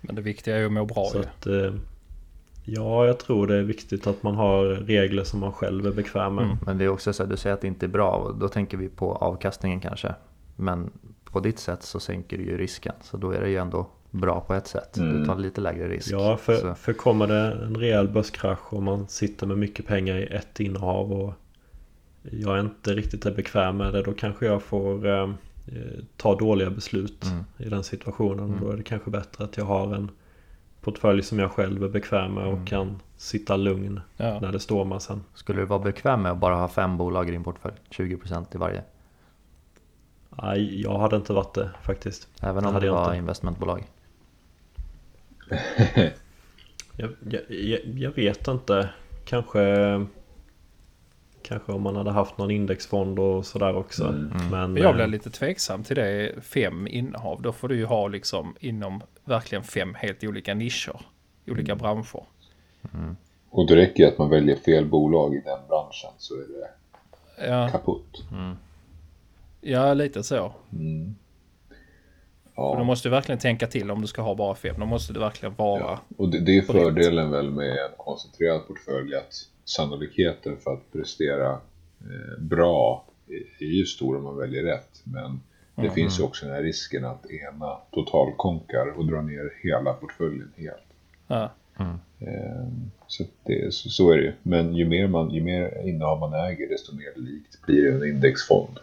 [0.00, 1.24] Men det viktiga är ju att må bra Så ju.
[1.24, 1.80] att, eh,
[2.64, 6.34] ja, jag tror det är viktigt att man har regler som man själv är bekväm
[6.34, 6.44] med.
[6.44, 6.56] Mm.
[6.66, 8.48] Men det är också så att du säger att det inte är bra och då
[8.48, 10.14] tänker vi på avkastningen kanske.
[10.56, 10.90] Men
[11.24, 12.94] på ditt sätt så sänker du ju risken.
[13.02, 14.96] Så då är det ju ändå bra på ett sätt.
[14.96, 15.18] Mm.
[15.20, 16.10] Du tar lite lägre risk.
[16.12, 20.16] Ja, för, Så, för kommer det en rejäl börskrasch och man sitter med mycket pengar
[20.16, 21.34] i ett innehav och
[22.22, 24.02] jag är inte riktigt är bekväm med det.
[24.02, 25.28] Då kanske jag får eh,
[26.16, 27.44] ta dåliga beslut Mm.
[27.58, 28.44] i den situationen.
[28.44, 28.60] Mm.
[28.60, 30.10] Då är det kanske bättre att jag har en
[30.84, 32.66] portfölj som jag själv är bekväm med och Mm.
[32.66, 34.40] kan sitta lugn Ja.
[34.40, 35.24] när det stormar sen.
[35.34, 37.74] skulle du vara bekväm med att bara ha fem bolag i din portfölj?
[37.90, 38.82] 20% i varje?
[40.42, 42.28] Nej, jag hade inte varit det faktiskt.
[42.40, 43.16] Även Det om hade det jag var inte.
[43.16, 43.84] investmentbolag?
[46.96, 48.88] Jag, jag, jag, jag vet inte.
[49.24, 49.60] Kanske
[51.44, 54.04] Kanske om man hade haft någon indexfond och sådär också.
[54.04, 54.32] Mm.
[54.32, 54.50] Mm.
[54.70, 56.32] Men jag blir eh, lite tveksam till det.
[56.42, 57.42] Fem innehav.
[57.42, 61.00] Då får du ju ha liksom inom verkligen fem helt olika nischer.
[61.46, 62.22] Olika branscher.
[63.50, 66.68] Och det räcker att man väljer fel bolag i den branschen så är det
[67.48, 68.24] Ja, kaputt.
[68.32, 68.56] Mm.
[69.60, 70.52] ja lite så.
[70.72, 71.14] Mm.
[72.54, 74.76] Och du Ja, måste verkligen tänka till om du ska ha bara fem.
[74.78, 75.80] Då måste det verkligen vara...
[75.80, 76.00] ja.
[76.16, 81.50] och det, det är fördelen väl med en koncentrerad portfölj att sannolikheten för att prestera
[82.00, 83.04] eh, bra
[83.58, 85.00] är ju stor om man väljer rätt.
[85.04, 85.40] Men
[85.74, 90.52] det finns ju också den här risken att ena totalkonkar och drar ner hela portföljen
[90.56, 90.76] helt.
[91.26, 91.50] Ja,
[92.18, 92.68] Eh,
[93.06, 94.32] Så, det, så, så är det ju.
[94.42, 98.14] Men ju mer, man, ju mer innehav man äger desto mer likt blir det en
[98.14, 98.78] indexfond.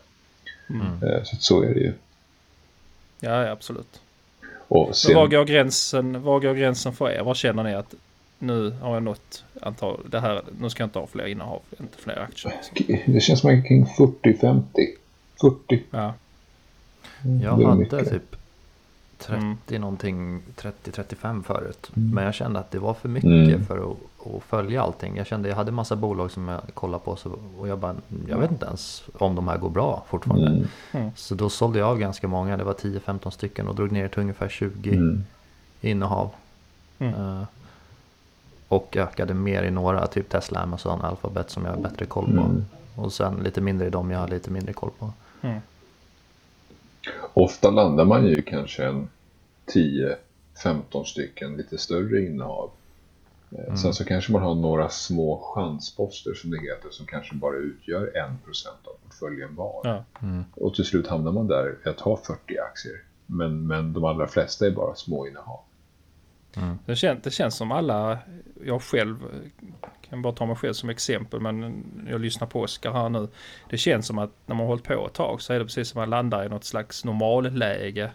[0.69, 1.93] Eh, Så, så är det ju.
[3.19, 4.01] ja, ja absolut.
[4.67, 7.23] Och sen, var går, gränsen, var går gränsen för er?
[7.23, 7.95] Var känner ni att
[8.41, 9.99] nu har jag nått antal...
[10.09, 12.53] Det här, nu ska jag inte ha fler innehav, inte fler aktier.
[13.05, 14.63] det känns som att kring 40-50.
[15.41, 15.83] 40.
[15.91, 16.13] Ja,
[17.41, 18.09] Jag hade mycket.
[18.09, 18.35] typ
[19.17, 19.81] 30 Mm.
[19.81, 21.91] någonting, 30-35 förut.
[21.95, 22.09] Mm.
[22.15, 23.65] Men jag kände att det var för mycket Mm.
[23.65, 23.97] för att,
[24.35, 25.17] att följa allting.
[25.17, 27.95] Jag kände jag hade massa bolag som jag kollade på så, och jag bara,
[28.29, 30.67] jag vet inte ens om de här går bra fortfarande.
[30.91, 31.11] Mm.
[31.15, 34.19] Så då sålde jag av ganska många, det var 10-15 stycken och drog ner till
[34.19, 35.23] ungefär 20 Mm.
[35.81, 36.29] innehav.
[36.99, 37.45] Mm.
[38.71, 42.31] Och ökade mer i några, typ Tesla, Amazon, Alphabet som jag har bättre koll på.
[42.31, 42.65] Mm.
[42.95, 45.11] Och sen lite mindre i dem jag har lite mindre koll på.
[45.41, 45.59] mm.
[47.33, 49.07] Ofta landar man ju kanske en
[49.73, 52.69] 10-15 stycken lite större innehav.
[53.51, 57.55] Eh, Sen så kanske man har några små chansposter som det heter som kanske bara
[57.55, 59.81] utgör 1% av portföljen var.
[59.83, 60.03] ja.
[60.55, 63.01] Och till slut hamnar man där att ha 40 aktier.
[63.25, 65.59] Men, men de allra flesta är bara små innehav.
[66.85, 68.17] Det, kän, det känns som alla,
[68.65, 69.17] jag själv
[70.09, 73.27] kan bara ta mig själv som exempel men jag lyssnar på Oskar här nu.
[73.69, 75.89] Det känns som att när man har hållit på ett tag så är det precis
[75.89, 78.11] som att man landar i något slags normalläge.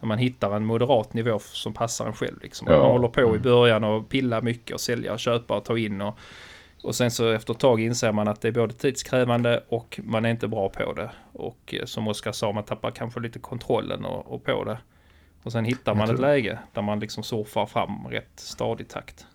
[0.00, 2.42] När man hittar en moderat nivå som passar en själv.
[2.42, 2.68] Liksom.
[2.70, 2.78] Ja.
[2.78, 6.00] Man håller på i början och pilla mycket och sälja och köpa och ta in.
[6.00, 6.18] Och,
[6.82, 10.24] och sen så efter ett tag inser man att det är både tidskrävande och man
[10.24, 11.10] är inte bra på det.
[11.32, 14.78] Och eh, som Oskar sa, man tappar kanske lite kontrollen och, och på det.
[15.42, 19.26] Och sen hittar man ett tror- läge där man liksom surfar fram rätt stadig takt.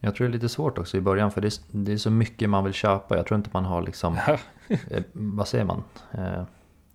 [0.00, 2.10] Jag tror det är lite svårt också i början för det är, det är så
[2.10, 3.16] mycket man vill köpa.
[3.16, 4.16] Jag tror inte man har liksom,
[4.68, 6.42] eh, vad säger man, eh,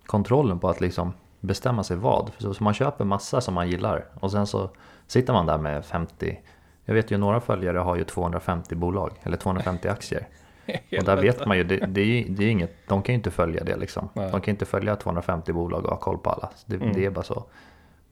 [0.05, 2.31] kontrollen på att liksom bestämma sig vad.
[2.33, 4.69] För så, så man köper massa som man gillar och sen så
[5.07, 6.39] sitter man där med 50,
[6.85, 10.27] jag vet ju några följare har ju 250 bolag eller 250 aktier.
[10.99, 13.17] Och där vet man ju, det, det, är, ju- det är inget, de kan ju
[13.17, 14.09] inte följa det liksom.
[14.13, 14.31] Nej.
[14.31, 16.49] De kan inte följa 250 bolag och ha koll på alla.
[16.65, 16.93] Det, Mm.
[16.93, 17.45] det är bara så.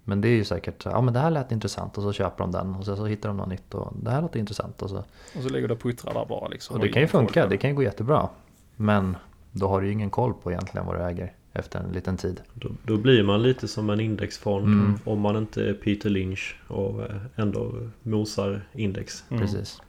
[0.04, 2.52] Men det är ju säkert, ja men det här lät intressant och så köper de
[2.52, 4.98] den och sen så hittar de något nytt och det här låter intressant och så.
[5.38, 6.76] Och så ligger det och puttrar där bara liksom.
[6.76, 8.30] Och det kan ju funka, det kan ju gå jättebra.
[8.76, 9.18] Men
[9.52, 12.42] då har du ju ingen koll på egentligen vad du äger efter en liten tid.
[12.54, 15.00] Då, då blir man lite som en indexfond Mm.
[15.06, 19.24] om man inte är Peter Lynch och eh, ändå mosar index.
[19.30, 19.42] Mm.
[19.42, 19.82] Precis.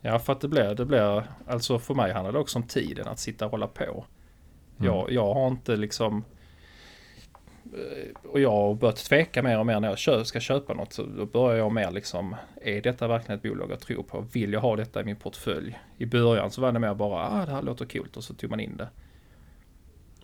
[0.00, 3.08] Ja, för att det blir, det blir, alltså för mig handlar det också om tiden
[3.08, 4.04] att sitta och hålla på.
[4.76, 6.24] Jag, jag har inte liksom,
[8.28, 10.92] och jag har börjat tveka mer och mer när jag ska köpa något.
[10.92, 14.24] Så då börjar jag mer liksom, är detta verkligen ett bolag jag tror på?
[14.32, 15.78] Vill jag ha detta i min portfölj?
[15.96, 18.50] I början så var det mer bara, ah det här låter coolt och så tog
[18.50, 18.88] man in det.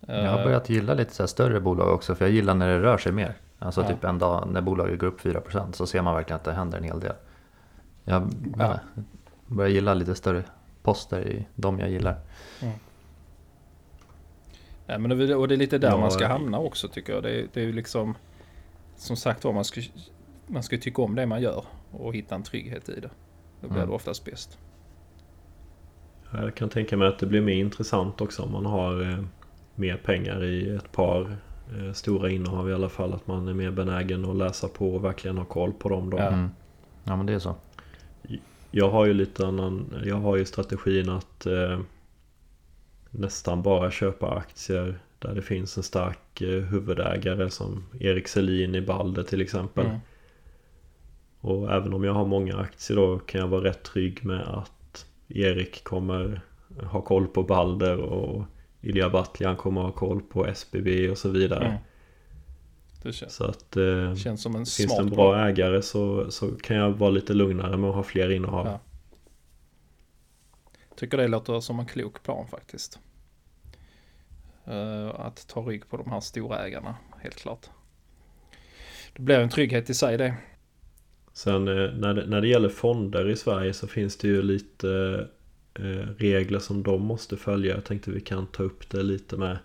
[0.07, 2.81] Jag har Eh, börjat gilla lite så större bolag också för jag gillar när det
[2.83, 3.35] rör sig mer.
[3.59, 3.89] Alltså Ja.
[3.89, 6.79] typ en dag när bolaget går upp 4% så ser man verkligen att det händer
[6.79, 7.13] en hel del.
[8.05, 8.23] Jag
[8.59, 8.59] Ja.
[8.59, 9.03] ja.
[9.47, 10.43] börjar gilla lite större
[10.83, 12.17] poster i de jag gillar.
[14.87, 16.29] Nej, men det, och det är lite där Ja, man ska ja.
[16.29, 17.23] hamna också tycker jag.
[17.23, 18.15] Det, är- det är ju liksom
[18.97, 19.81] Som sagt var, man ska,
[20.47, 23.11] man ska tycka om det man gör och hitta en trygghet i det.
[23.61, 23.89] Då blir Mm.
[23.89, 24.59] det oftast bäst.
[26.33, 29.25] Jag kan tänka mig att det blir mer intressant också om man har eh,
[29.75, 31.37] mer pengar i ett par
[31.79, 33.13] eh, stora innehav i alla fall.
[33.13, 36.11] Att man är mer benägen att läsa på och verkligen ha koll på dem.
[36.11, 36.19] Då.
[36.19, 36.27] Ja.
[36.29, 36.49] Mm.
[37.05, 37.55] Ja men det är så.
[38.71, 41.81] Jag har ju lite annan, jag har ju strategin att eh,
[43.13, 48.81] nästan bara köpa aktier Där det finns en stark eh, huvudägare som Erik Selin i
[48.81, 49.87] Balder till exempel.
[49.87, 49.99] Mm.
[51.41, 55.07] Och även om jag har många aktier då kan jag vara rätt trygg med att
[55.29, 56.41] Erik kommer
[56.83, 58.45] ha koll på Balder och
[58.81, 61.65] Ilja Batljan kommer ha koll på SBB och så vidare.
[61.65, 61.79] Mm.
[63.03, 66.51] Det känns, Så att eh, känns som en finns det en bra ägare så, så
[66.51, 68.67] kan jag vara lite lugnare med att ha fler innehav.
[68.67, 68.81] Ja.
[70.97, 72.99] Tycker det låter som en klok plan faktiskt.
[74.65, 77.71] Eh, att ta rygg på de här stora ägarna, helt klart.
[79.13, 80.35] Det blir en trygghet i sig det.
[81.33, 84.91] Sen eh, när det, när det gäller fonder i Sverige så finns det ju lite
[85.75, 87.75] eh, regler som de måste följa.
[87.75, 89.59] Jag tänkte vi kan ta upp det lite med.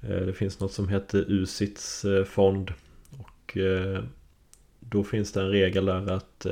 [0.00, 2.72] Det finns något som heter USITs fond.
[3.18, 3.58] Och
[4.80, 6.46] då finns det en regel där att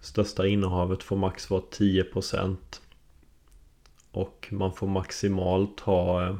[0.00, 2.56] största innehavet får max vara 10%
[4.10, 6.36] och man får maximalt ha eh,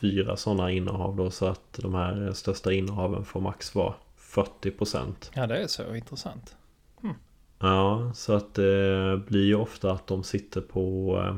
[0.00, 5.14] fyra sådana innehav då så att de här största innehaven får max vara 40%.
[5.34, 6.56] Ja, det är så intressant.
[7.58, 11.36] Ja, så att det blir ju ofta att de sitter på eh,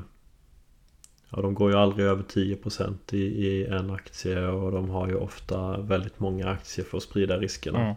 [1.32, 5.14] Ja, de går ju aldrig över 10% i, i en aktie och de har ju
[5.14, 7.80] ofta väldigt många aktier för att sprida riskerna.
[7.80, 7.96] Mm.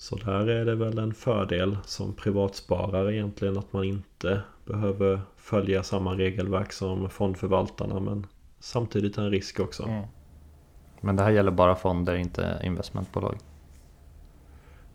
[0.00, 5.82] Så där är det väl en fördel som privatsparare egentligen att man inte behöver följa
[5.82, 8.26] samma regelverk som fondförvaltarna men
[8.60, 9.82] samtidigt en risk också.
[9.82, 10.04] Mm.
[11.00, 13.36] Men det här gäller bara fonder, inte investmentbolag.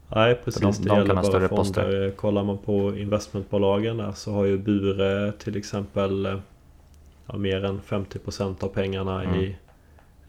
[0.07, 1.47] Nej precis, de- det de kan gäller bara fonder.
[1.47, 2.11] poster.
[2.15, 6.39] Kollar man på investmentbolagen där så har ju Bure till exempel eh,
[7.27, 9.39] ja, mer än 50% av pengarna Mm.
[9.39, 9.55] i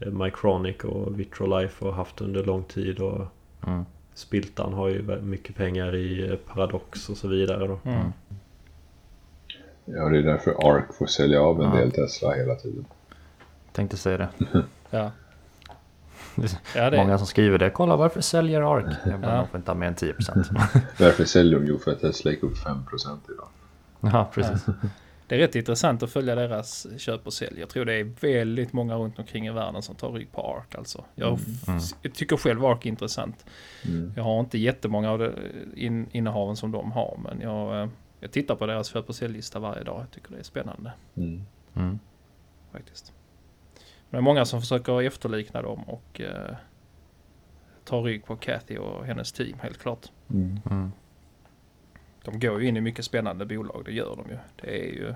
[0.05, 3.25] Mycronic och Vitrolife och haft under lång tid och
[3.67, 3.85] Mm.
[4.15, 7.79] Spiltan har ju mycket pengar i eh, Paradox och så vidare då.
[7.83, 8.13] Mm.
[9.85, 11.75] Ja, det är därför ARK får sälja av en Ja.
[11.75, 12.85] del Tesla hela tiden.
[13.71, 14.29] Tänkte säga det.
[14.89, 15.11] Ja.
[16.75, 17.69] Ja, det Många som skriver det.
[17.69, 18.85] Kolla varför säljer ARK?
[19.05, 19.47] Jag bara, Ja.
[19.51, 20.45] får inte ha mer än 10%.
[20.97, 23.47] Därför säljer de ju för att Tesla gick upp 5% idag.
[24.01, 24.65] ja, precis.
[25.27, 27.59] Det är rätt intressant att följa deras köp och sälj.
[27.59, 30.75] Jag tror det är väldigt många runt omkring i världen som tar rygg på ARK
[30.75, 31.05] alltså.
[31.15, 31.79] Jag, Mm.
[32.01, 33.45] jag tycker själv ARK är intressant.
[33.85, 34.13] Mm.
[34.15, 35.31] Jag har inte jättemånga av de
[35.75, 39.59] in, innehaven som de har men jag, eh, jag tittar på deras köp och säljlista
[39.59, 40.01] varje dag.
[40.01, 41.41] Jag tycker det är spännande Mm.
[41.75, 41.99] Mm.
[42.71, 43.13] faktiskt.
[44.09, 46.55] Men det är många som försöker efterlikna dem och eh,
[47.83, 50.11] ta rygg på Kathy och hennes team helt klart.
[52.25, 54.37] De går ju in i mycket spännande bolag, det gör de ju.
[54.61, 55.13] Det är ju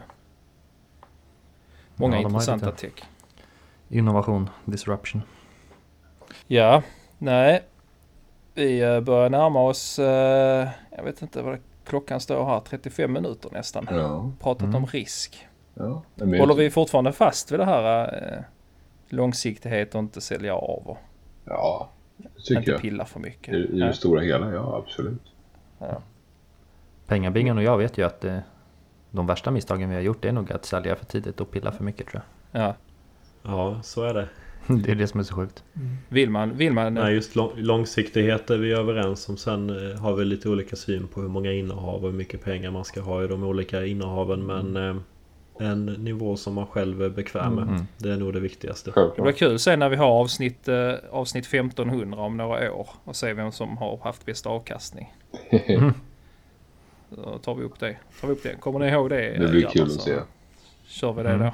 [1.96, 2.92] många Ja, intressanta tech.
[3.90, 5.22] Innovation, disruption.
[6.48, 6.84] Ja,
[7.18, 7.64] nej.
[8.54, 13.50] Vi eh, börjar närma oss, eh, jag vet inte vad klockan står här, 35 minuter
[13.54, 13.88] nästan.
[13.92, 14.76] Ja, Pratat Mm.
[14.76, 15.48] om risk.
[15.74, 16.04] ja.
[16.16, 18.04] Håller vi fortfarande fast vid det här
[18.38, 18.44] eh,
[19.10, 20.98] långsiktighet och inte sälja av och
[21.46, 22.82] Ja, det tycker inte jag.
[22.82, 23.54] pilla för mycket?
[23.54, 23.86] I, I Ja.
[23.86, 25.22] det stora hela, ja absolut.
[27.10, 28.44] Pengabingen och jag vet ju att det,
[29.12, 31.84] de värsta misstagen vi har gjort är nog att sälja för tidigt och pilla för
[31.84, 32.76] mycket tror Ja.
[33.44, 34.28] Ja, så är det.
[34.68, 34.78] jag.
[34.84, 35.64] Det är det som är så sjukt.
[36.10, 39.38] Vill man, vill man Nej, just lång, långsiktighet är vi överens om.
[39.38, 42.72] Sen eh, har vi lite olika syn på hur många innehav och hur mycket pengar
[42.72, 44.46] man ska ha i de olika innehaven.
[44.46, 44.96] Men eh,
[45.60, 47.64] en nivå som man själv är bekväm med.
[47.64, 47.82] Mm.
[47.98, 48.92] Det är nog det viktigaste.
[49.16, 53.16] Det blir kul sen när vi har avsnitt, eh, avsnitt 1500 om några år och
[53.16, 55.14] se vem som har haft bäst avkastning.
[57.10, 57.98] Då tar vi upp det.
[58.22, 58.56] Tar vi upp det.
[58.56, 59.38] Kommer ni ihåg det?
[59.38, 60.20] Det blir kul att Så se.
[60.86, 61.42] Kör vi det Mm.
[61.42, 61.54] då.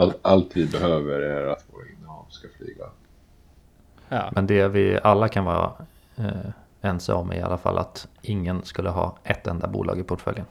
[0.00, 2.84] All, allt vi behöver är att våra innehav ska flyga.
[4.08, 5.72] Ja, Men det vi alla kan vara
[6.16, 6.26] eh,
[6.80, 10.46] ense om är i alla fall att ingen skulle ha ett enda bolag i portföljen.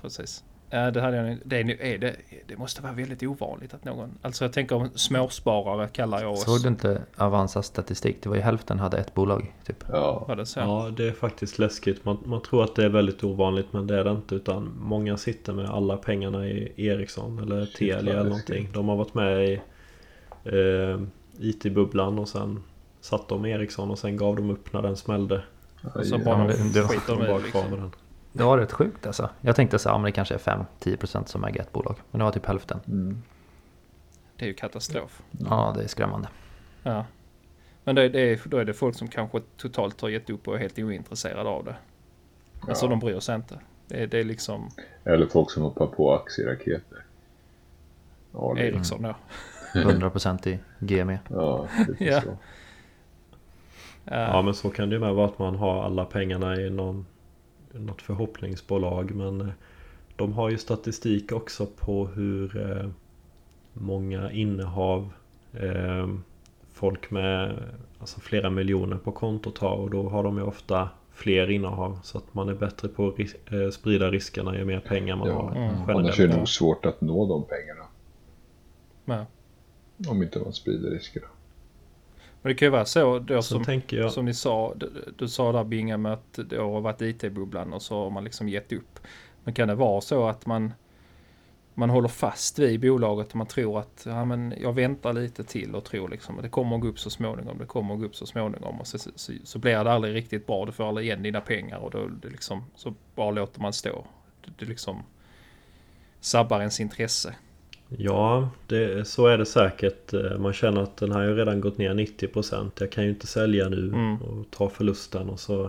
[0.00, 0.44] precis.
[0.74, 4.18] Ja, det, hade jag, det, är, det, det måste vara väldigt ovanligt att någon...
[4.22, 6.44] Alltså jag tänker om småsparare kallar jag oss.
[6.44, 8.16] Såg du inte Avanzas statistik?
[8.22, 9.84] Det var ju hälften hade ett bolag typ.
[9.88, 10.60] Ja, Var det så?
[10.60, 12.04] Ja, det är faktiskt läskigt.
[12.04, 14.34] Man, man tror att det är väldigt ovanligt men det är det inte.
[14.34, 18.68] Utan många sitter med alla pengarna i Ericsson eller Telia eller någonting.
[18.74, 19.60] De har varit med i
[20.44, 21.00] eh,
[21.40, 22.62] IT-bubblan och sen
[23.00, 25.42] satt de med Ericsson och sen gav de upp när den smällde.
[25.94, 27.70] Och så bara Ja, det- det- skiter De i kvar liksom.
[27.70, 27.90] med den.
[28.32, 29.30] Det var rätt sjukt alltså.
[29.40, 30.38] Jag tänkte så här, ja, men det kanske är
[30.80, 31.96] 5-10% som äger ett bolag.
[32.10, 32.80] Men det var typ hälften.
[32.86, 33.22] Mm.
[34.36, 35.22] Det är ju katastrof.
[35.50, 36.28] Ja, det är skrämmande.
[36.82, 37.04] Ja.
[37.84, 40.54] Men det, det är, då är det folk som kanske totalt har gett upp och
[40.54, 41.74] är helt ointresserade av det.
[42.68, 42.90] Alltså Ja.
[42.90, 43.58] de bryr sig inte.
[43.88, 44.70] Det, är- det är liksom
[45.04, 47.04] Eller folk som hoppar på aktieraketer.
[48.32, 49.14] Ja, det, Ericsson då.
[49.74, 51.18] 100% i GME.
[51.30, 51.66] ja,
[51.98, 52.20] Ja.
[52.20, 52.36] så.
[54.04, 57.06] Ja men så kan det ju med vara att man har alla pengarna i någon,
[57.74, 59.14] något förhoppningsbolag.
[59.14, 59.46] Men eh,
[60.16, 62.88] de har ju statistik också på hur eh,
[63.72, 65.12] många innehav.
[65.52, 66.08] Eh,
[66.72, 67.54] folk med
[67.98, 71.98] alltså flera miljoner på kontot har och då har de ju ofta fler innehav.
[72.02, 73.36] Så att man är bättre på att ris
[73.72, 75.34] sprida riskerna ju mer pengar man Ja.
[75.34, 75.50] har.
[75.50, 75.62] Mm.
[75.62, 75.88] generellt.
[75.98, 77.84] Annars är det nog svårt att nå de pengarna.
[79.04, 79.26] Ja.
[80.10, 81.26] Om inte man sprider riskerna.
[82.42, 84.12] Men det kan ju vara så då Så som, jag.
[84.12, 84.74] som ni sa.
[84.76, 88.48] Du, du sa där Bingham att det har varit IT-bubblan och så har man liksom
[88.48, 88.98] gett upp.
[89.44, 90.72] Men kan det vara så att man
[91.74, 95.74] man håller fast vid bolaget och man tror att ja, men jag väntar lite till
[95.74, 97.58] och tror liksom att det kommer att gå upp så småningom.
[97.58, 100.46] Det kommer att gå upp så småningom och så, så, så blir det aldrig riktigt
[100.46, 100.66] bra.
[100.66, 104.04] Du får aldrig igen dina pengar och då det liksom, så bara låter man stå.
[104.44, 105.02] Det, det liksom
[106.20, 107.34] sabbar ens intresse.
[107.98, 110.12] Ja, det, så är det säkert.
[110.14, 112.70] Eh, Man känner att den här har ju redan gått ner 90%.
[112.78, 114.22] Jag kan ju inte sälja nu Mm.
[114.22, 115.64] och ta förlusten och så...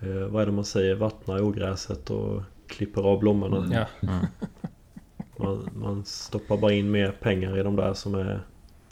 [0.00, 0.94] Eh, vad är det man säger?
[0.94, 3.56] Vattna ogräset och klipper av blommorna.
[3.56, 3.72] Mm.
[4.00, 4.20] Ja,
[5.36, 8.40] Man, man stoppar bara in mer pengar i de där som är,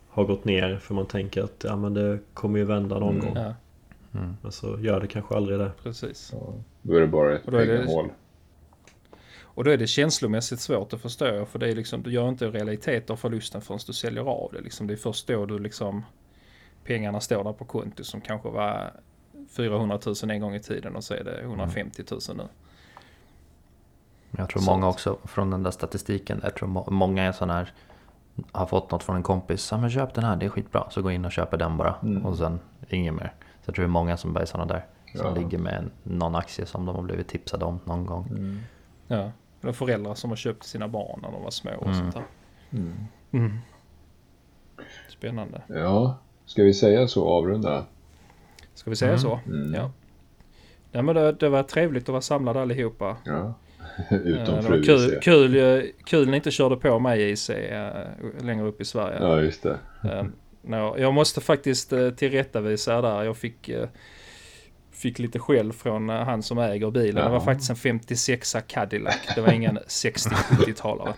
[0.08, 0.76] har gått ner.
[0.76, 3.26] För man tänker att ja, men det kommer ju vända någon Mm.
[3.26, 3.36] gång.
[3.44, 3.54] ja
[4.14, 4.36] Mm.
[4.42, 5.70] Men så gör det kanske aldrig det.
[5.82, 6.30] precis.
[6.32, 8.08] Ja, då är det bara ett pengahål.
[9.56, 11.46] Och då är det känslomässigt svårt att förstå.
[11.46, 14.60] För det är liksom, du gör inte realitet av förlusten förrän du säljer av det.
[14.60, 16.04] Liksom, det är först då du liksom
[16.84, 18.92] pengarna står där på konto som kanske var
[19.50, 22.42] 400 000 en gång i tiden och så är det 150 000 nu.
[24.38, 26.40] Jag tror många också från den där statistiken.
[26.42, 27.72] Jag tror må- många är sån här
[28.52, 29.68] har fått något från en kompis.
[29.72, 30.90] Ja men köp den här, det är skitbra.
[30.90, 31.94] Så gå in och köper den bara.
[32.02, 32.26] Mm.
[32.26, 33.32] Och sen inget mer.
[33.38, 34.86] Så jag tror det är många som bara är såna där.
[35.14, 35.34] Som Ja.
[35.34, 38.26] ligger med en- någon aktie som de har blivit tipsade om någon gång.
[38.30, 38.60] Mm.
[39.06, 39.30] Ja.
[39.72, 41.98] Föräldrar som har köpt sina barn när de var små och Mm.
[41.98, 42.24] sånt där.
[42.78, 42.92] Mm.
[43.32, 43.58] Mm.
[45.08, 45.62] Spännande.
[45.66, 47.84] Ja, ska vi säga så avrunda?
[48.74, 49.20] Ska vi säga Mm.
[49.20, 49.40] så?
[49.46, 49.74] Mm.
[49.74, 49.90] Ja.
[50.92, 53.16] Ja men det, det var trevligt att vara samlade allihopa.
[53.24, 53.54] Ja.
[54.10, 57.50] Eh, Utom det fru kul, kul, eh, kul ni inte körde på mig i IC
[57.50, 57.90] eh,
[58.40, 59.18] längre upp i Sverige.
[59.20, 59.78] Ja, just det.
[60.04, 60.24] Eh,
[60.96, 63.22] jag måste faktiskt eh, tillrättavisa där.
[63.24, 63.88] Jag fick, eh,
[64.96, 67.24] fick lite skäll från eh, han som äger bilen.
[67.24, 69.16] Det var faktiskt en 56 Cadillac.
[69.34, 71.14] Det var ingen 60-70-talare.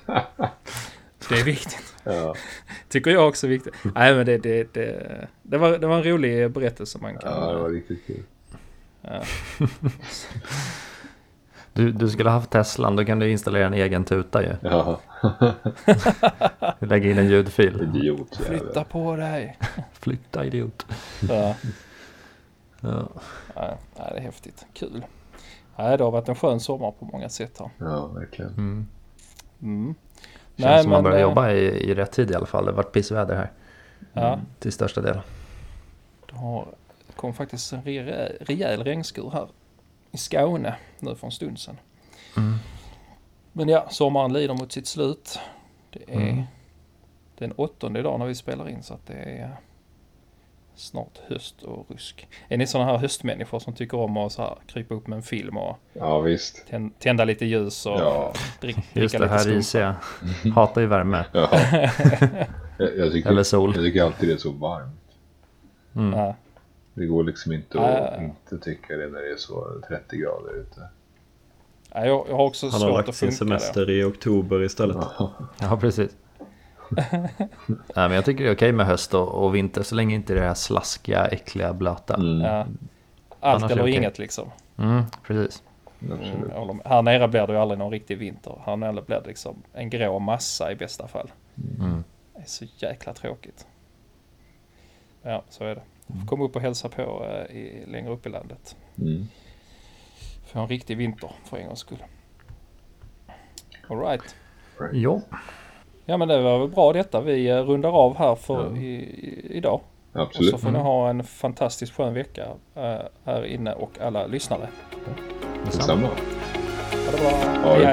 [1.28, 1.94] Det är viktigt.
[2.04, 2.34] Ja,
[2.88, 3.74] Tycker jag också är viktigt.
[3.94, 7.32] Nej men det, det, det, det, var, det var en rolig berättelse man kan...
[7.32, 8.22] ja det var riktigt kul.
[9.02, 9.22] ja.
[11.72, 14.52] Du, du skulle ha haft Teslan, då kan du installera en egen tuta ju.
[14.62, 15.00] Ja,
[16.78, 17.88] Lägga in en ljudfil.
[17.94, 19.58] idiot Flytta på dig.
[19.92, 20.86] Flytta idiot.
[21.28, 21.54] Ja.
[22.80, 23.08] Ja.
[23.54, 24.66] Ja, ja, det är häftigt.
[24.72, 25.04] Kul.
[25.76, 27.70] Ja, det har varit en skön sommar på många sätt här.
[27.78, 28.50] Ja, verkligen.
[28.52, 28.86] Mm.
[29.62, 29.94] Mm.
[30.56, 32.64] Känns Nej, som man börjar eh, jobba i, i rätt tid i alla fall.
[32.64, 33.52] Det har varit pissväder här
[34.12, 35.20] Ja, till största del.
[36.28, 36.66] det har,
[37.06, 39.48] det kom faktiskt en rejäl, rejäl regnskur här
[40.10, 41.76] i Skåne nu för en stund sedan.
[42.36, 42.54] Mm.
[43.52, 45.38] Men ja, sommaren lider mot sitt slut.
[45.90, 46.42] Det är Mm.
[47.38, 49.56] den åttonde idag när vi spelar in så att det är
[50.78, 52.28] snart höst och rusk.
[52.48, 55.22] Är ni sådana här höstmänniskor som tycker om att så här krypa upp med en
[55.22, 56.64] film och Ja, visst.
[56.70, 59.96] tän- tända lite ljus och Ja, drick, Just dricka det, lite här?
[60.44, 61.24] IC hatar ju värme.
[61.32, 61.50] ja.
[62.80, 63.72] Jag, jag, tycker, Eller sol.
[63.74, 65.00] jag tycker alltid det är så varmt.
[65.96, 66.18] Mm.
[66.20, 66.34] Ja.
[66.94, 68.22] Det går liksom inte att Ja.
[68.22, 70.80] inte tycka det när det är så 30 grader ute.
[71.94, 73.60] Ja, jag, jag har också Han har svårt lagt att sin funka det.
[73.60, 74.96] semester i oktober istället.
[75.18, 76.10] Ja, Ja, precis.
[77.66, 80.34] Nej, men jag tycker det är okej med höst och, och vinter så länge inte
[80.34, 82.14] det är slaskiga, äckliga, blöta.
[82.14, 82.66] Mm, mm, Ja.
[83.40, 84.50] Allt Annars eller inget liksom.
[85.26, 85.62] precis.
[86.02, 86.86] Mm, håller med.
[86.86, 88.58] här nere blir det ju aldrig någon riktig vinter.
[88.64, 91.30] Här nere blir det liksom en grå massa i bästa fall.
[91.80, 92.04] Mm.
[92.34, 93.66] Det är så jäkla tråkigt.
[95.22, 95.82] Ja, så är det.
[96.20, 98.76] Får komma upp och hälsa på eh, i, längre upp i landet.
[98.98, 99.28] Mm.
[100.46, 102.02] Få en riktig vinter för en gångs skull.
[103.88, 104.36] Alright.
[104.92, 105.38] Jo, Ja
[106.16, 107.20] men det var väl bra detta.
[107.20, 108.76] Vi eh, rundar av här för Ja.
[108.80, 109.80] i, i, idag.
[110.12, 110.50] Och Absolut.
[110.50, 114.68] så får ni ha en fantastiskt skön vecka eh, här inne och alla lyssnare.
[115.64, 116.06] detsamma.
[116.06, 117.70] Ha det bra.
[117.70, 117.86] Ha det.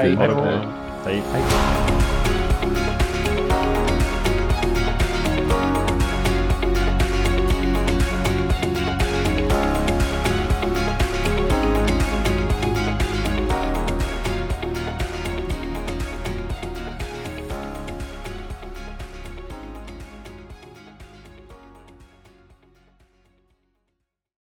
[1.04, 1.22] Hej.
[1.32, 1.85] Hej.